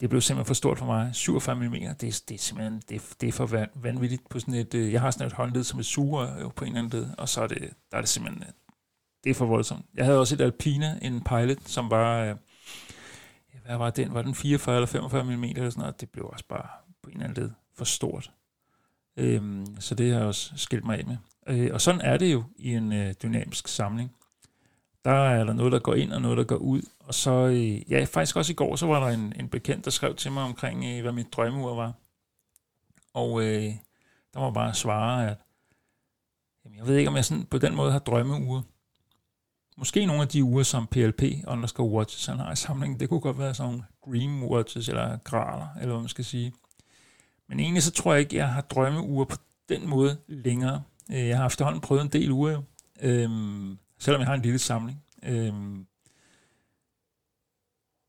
Det 0.00 0.10
blev 0.10 0.20
simpelthen 0.20 0.46
for 0.46 0.54
stort 0.54 0.78
for 0.78 0.86
mig. 0.86 1.14
47 1.14 1.56
mm, 1.56 1.72
det, 1.72 2.00
det 2.00 2.34
er 2.34 2.38
simpelthen 2.38 2.82
det 2.88 3.14
det 3.20 3.28
er 3.28 3.32
for 3.32 3.66
vanvittigt 3.74 4.28
på 4.28 4.40
sådan 4.40 4.54
et, 4.54 4.74
øh, 4.74 4.92
jeg 4.92 5.00
har 5.00 5.10
sådan 5.10 5.26
et 5.26 5.32
håndled 5.32 5.64
som 5.64 5.80
et 5.80 5.86
suger 5.86 6.48
på 6.48 6.64
en 6.64 6.68
eller 6.68 6.78
anden 6.78 7.00
led, 7.00 7.08
og 7.18 7.28
så 7.28 7.40
er 7.42 7.46
det, 7.46 7.72
der 7.90 7.96
er 7.96 8.00
det 8.00 8.08
simpelthen, 8.08 8.42
øh, 8.42 8.52
det 9.24 9.30
er 9.30 9.34
for 9.34 9.46
voldsomt. 9.46 9.86
Jeg 9.94 10.04
havde 10.04 10.18
også 10.20 10.34
et 10.34 10.40
Alpina, 10.40 10.98
en 11.02 11.20
Pilot, 11.20 11.58
som 11.64 11.90
var, 11.90 12.24
øh, 12.24 12.36
hvad 13.66 13.76
var 13.76 13.90
den, 13.90 14.14
var 14.14 14.22
den 14.22 14.34
44 14.34 14.76
eller 14.76 14.86
45 14.86 15.24
mm 15.24 15.44
eller 15.44 15.70
sådan 15.70 15.80
noget, 15.80 16.00
det 16.00 16.10
blev 16.10 16.26
også 16.32 16.44
bare 16.48 16.68
på 17.02 17.10
en 17.10 17.16
eller 17.16 17.28
anden 17.28 17.42
led 17.42 17.50
for 17.76 17.84
stort. 17.84 18.30
Øhm, 19.16 19.80
så 19.80 19.94
det 19.94 20.12
har 20.12 20.18
jeg 20.18 20.26
også 20.26 20.52
skilt 20.56 20.84
mig 20.84 20.98
af 20.98 21.06
med. 21.06 21.16
Øh, 21.46 21.70
og 21.72 21.80
sådan 21.80 22.00
er 22.00 22.16
det 22.16 22.32
jo 22.32 22.44
i 22.56 22.74
en 22.74 22.92
øh, 22.92 23.14
dynamisk 23.22 23.68
samling. 23.68 24.12
Der 25.04 25.10
er 25.10 25.44
der 25.44 25.52
noget, 25.52 25.72
der 25.72 25.78
går 25.78 25.94
ind, 25.94 26.12
og 26.12 26.22
noget, 26.22 26.38
der 26.38 26.44
går 26.44 26.56
ud. 26.56 26.82
Og 26.98 27.14
så, 27.14 27.30
øh, 27.30 27.90
ja, 27.90 28.04
faktisk 28.04 28.36
også 28.36 28.52
i 28.52 28.54
går, 28.54 28.76
så 28.76 28.86
var 28.86 29.00
der 29.00 29.14
en, 29.14 29.32
en 29.40 29.48
bekendt, 29.48 29.84
der 29.84 29.90
skrev 29.90 30.14
til 30.14 30.32
mig 30.32 30.42
omkring, 30.42 30.84
øh, 30.84 31.02
hvad 31.02 31.12
mit 31.12 31.32
drømmeur 31.32 31.74
var. 31.74 31.92
Og 33.14 33.42
øh, 33.42 33.72
der 34.34 34.40
var 34.40 34.50
bare 34.50 34.74
svare, 34.74 35.30
at 35.30 35.36
jamen, 36.64 36.78
jeg 36.78 36.86
ved 36.86 36.96
ikke, 36.96 37.10
om 37.10 37.16
jeg 37.16 37.24
sådan 37.24 37.44
på 37.44 37.58
den 37.58 37.74
måde 37.74 37.92
har 37.92 37.98
drømmeuger. 37.98 38.62
Måske 39.76 40.06
nogle 40.06 40.22
af 40.22 40.28
de 40.28 40.44
uger, 40.44 40.62
som 40.62 40.86
PLP 40.86 41.22
underscore 41.46 41.88
watches 41.88 42.26
han 42.26 42.38
har 42.38 42.52
i 42.52 42.56
samlingen, 42.56 43.00
det 43.00 43.08
kunne 43.08 43.20
godt 43.20 43.38
være 43.38 43.54
sådan 43.54 43.72
nogle 43.72 43.84
Dream 44.06 44.44
Watches 44.44 44.88
eller 44.88 45.16
Graler, 45.16 45.68
eller 45.80 45.92
hvad 45.92 46.00
man 46.00 46.08
skal 46.08 46.24
sige. 46.24 46.52
Men 47.48 47.60
egentlig 47.60 47.82
så 47.82 47.92
tror 47.92 48.12
jeg 48.12 48.20
ikke, 48.20 48.36
jeg 48.36 48.52
har 48.52 48.60
drømmeuger 48.60 49.24
på 49.24 49.36
den 49.68 49.88
måde 49.88 50.18
længere. 50.28 50.82
Øh, 51.10 51.26
jeg 51.26 51.38
har 51.38 51.46
efterhånden 51.46 51.80
prøvet 51.80 52.02
en 52.02 52.08
del 52.08 52.30
uger, 52.30 52.62
øhm, 53.02 53.78
selvom 53.98 54.20
jeg 54.20 54.28
har 54.28 54.34
en 54.34 54.42
lille 54.42 54.58
samling. 54.58 55.02
Øhm, 55.22 55.86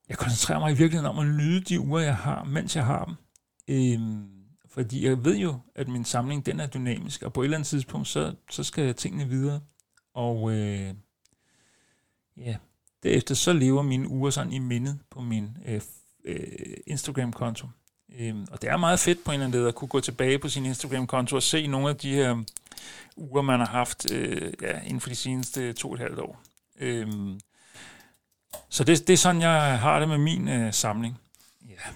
jeg 0.09 0.17
koncentrerer 0.17 0.59
mig 0.59 0.71
i 0.71 0.77
virkeligheden 0.77 1.17
om 1.17 1.19
at 1.19 1.35
nyde 1.35 1.61
de 1.61 1.79
uger, 1.79 1.99
jeg 1.99 2.17
har, 2.17 2.43
mens 2.43 2.75
jeg 2.75 2.85
har 2.85 3.05
dem. 3.05 3.15
Øhm, 3.67 4.37
fordi 4.67 5.05
jeg 5.05 5.25
ved 5.25 5.37
jo, 5.37 5.59
at 5.75 5.87
min 5.87 6.05
samling 6.05 6.45
den 6.45 6.59
er 6.59 6.67
dynamisk, 6.67 7.23
og 7.23 7.33
på 7.33 7.41
et 7.41 7.45
eller 7.45 7.57
andet 7.57 7.67
tidspunkt, 7.67 8.07
så, 8.07 8.35
så 8.51 8.63
skal 8.63 8.95
tingene 8.95 9.29
videre. 9.29 9.61
Og 10.13 10.51
øh, 10.51 10.93
ja, 12.37 12.57
derefter 13.03 13.35
så 13.35 13.53
lever 13.53 13.81
mine 13.81 14.07
uger 14.07 14.29
sådan 14.29 14.53
i 14.53 14.59
mindet 14.59 14.99
på 15.09 15.21
min 15.21 15.57
øh, 15.65 15.81
øh, 16.25 16.77
Instagram-konto. 16.87 17.67
Øhm, 18.19 18.47
og 18.51 18.61
det 18.61 18.69
er 18.69 18.77
meget 18.77 18.99
fedt 18.99 19.23
på 19.23 19.31
en 19.31 19.33
eller 19.33 19.45
anden 19.45 19.59
måde 19.59 19.69
at 19.69 19.75
kunne 19.75 19.87
gå 19.87 19.99
tilbage 19.99 20.39
på 20.39 20.49
sin 20.49 20.65
Instagram-konto 20.65 21.35
og 21.35 21.43
se 21.43 21.67
nogle 21.67 21.89
af 21.89 21.95
de 21.95 22.13
her 22.13 22.31
øhm, 22.31 22.45
uger, 23.15 23.41
man 23.41 23.59
har 23.59 23.67
haft 23.67 24.11
øh, 24.11 24.53
ja, 24.61 24.81
inden 24.81 25.01
for 25.01 25.09
de 25.09 25.15
seneste 25.15 25.73
to 25.73 25.87
og 25.87 25.93
et 25.93 25.99
halvt 25.99 26.19
år. 26.19 26.41
Øhm, 26.79 27.39
så 28.69 28.83
det, 28.83 29.07
det 29.07 29.13
er 29.13 29.17
sådan, 29.17 29.41
jeg 29.41 29.79
har 29.79 29.99
det 29.99 30.09
med 30.09 30.17
min 30.17 30.47
øh, 30.47 30.73
samling. 30.73 31.19
Ja. 31.69 31.91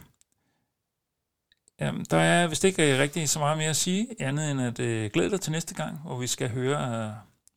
Jamen, 1.79 2.05
der 2.09 2.17
er 2.17 2.47
vist 2.47 2.63
ikke 2.63 2.93
øh, 2.93 2.99
rigtig 2.99 3.29
så 3.29 3.39
meget 3.39 3.57
mere 3.57 3.69
at 3.69 3.75
sige, 3.75 4.07
andet 4.19 4.51
end 4.51 4.61
at 4.61 4.79
øh, 4.79 5.11
glæde 5.11 5.29
dig 5.29 5.41
til 5.41 5.51
næste 5.51 5.75
gang, 5.75 5.97
hvor 5.97 6.17
vi 6.17 6.27
skal 6.27 6.49
høre 6.49 7.05
øh, 7.05 7.11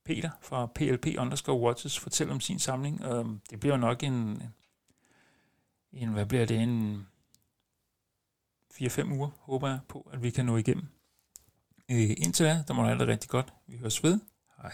Peter 0.04 0.30
fra 0.40 0.66
PLP 0.66 1.06
underscore 1.18 1.60
Watches 1.60 1.98
fortælle 1.98 2.32
om 2.32 2.40
sin 2.40 2.58
samling. 2.58 3.04
Øh, 3.04 3.24
det 3.50 3.60
bliver 3.60 3.76
nok 3.76 4.02
en, 4.02 4.42
en, 5.92 6.08
hvad 6.08 6.26
bliver 6.26 6.46
det, 6.46 6.60
en 6.60 7.06
4-5 8.80 9.12
uger, 9.12 9.30
håber 9.38 9.68
jeg 9.68 9.78
på, 9.88 10.10
at 10.12 10.22
vi 10.22 10.30
kan 10.30 10.46
nå 10.46 10.56
igennem. 10.56 10.87
Øh, 11.90 12.10
indtil 12.10 12.46
da, 12.46 12.64
der 12.68 12.74
må 12.74 12.90
det 12.90 13.08
rigtig 13.08 13.30
godt. 13.30 13.52
Vi 13.66 13.76
høres 13.76 14.02
ved. 14.02 14.20
Hej. 14.62 14.72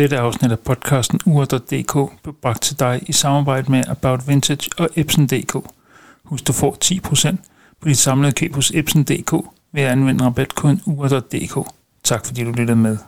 Dette 0.00 0.18
afsnit 0.18 0.52
af 0.52 0.58
podcasten 0.58 1.20
ur.dk 1.26 2.22
blev 2.22 2.34
bragt 2.42 2.62
til 2.62 2.78
dig 2.78 3.00
i 3.06 3.12
samarbejde 3.12 3.70
med 3.70 3.84
About 3.88 4.28
Vintage 4.28 4.70
og 4.78 4.88
Epson.dk. 4.96 5.56
Husk, 6.24 6.46
du 6.46 6.52
får 6.52 6.76
10% 6.84 7.36
på 7.80 7.88
dit 7.88 7.98
samlede 7.98 8.32
køb 8.32 8.54
hos 8.54 8.70
Epson.dk 8.70 9.32
ved 9.72 9.82
at 9.82 9.90
anvende 9.90 10.24
rabatkoden 10.24 10.82
ur.dk. 10.86 11.68
Tak 12.04 12.26
fordi 12.26 12.44
du 12.44 12.50
lyttede 12.50 12.76
med. 12.76 12.98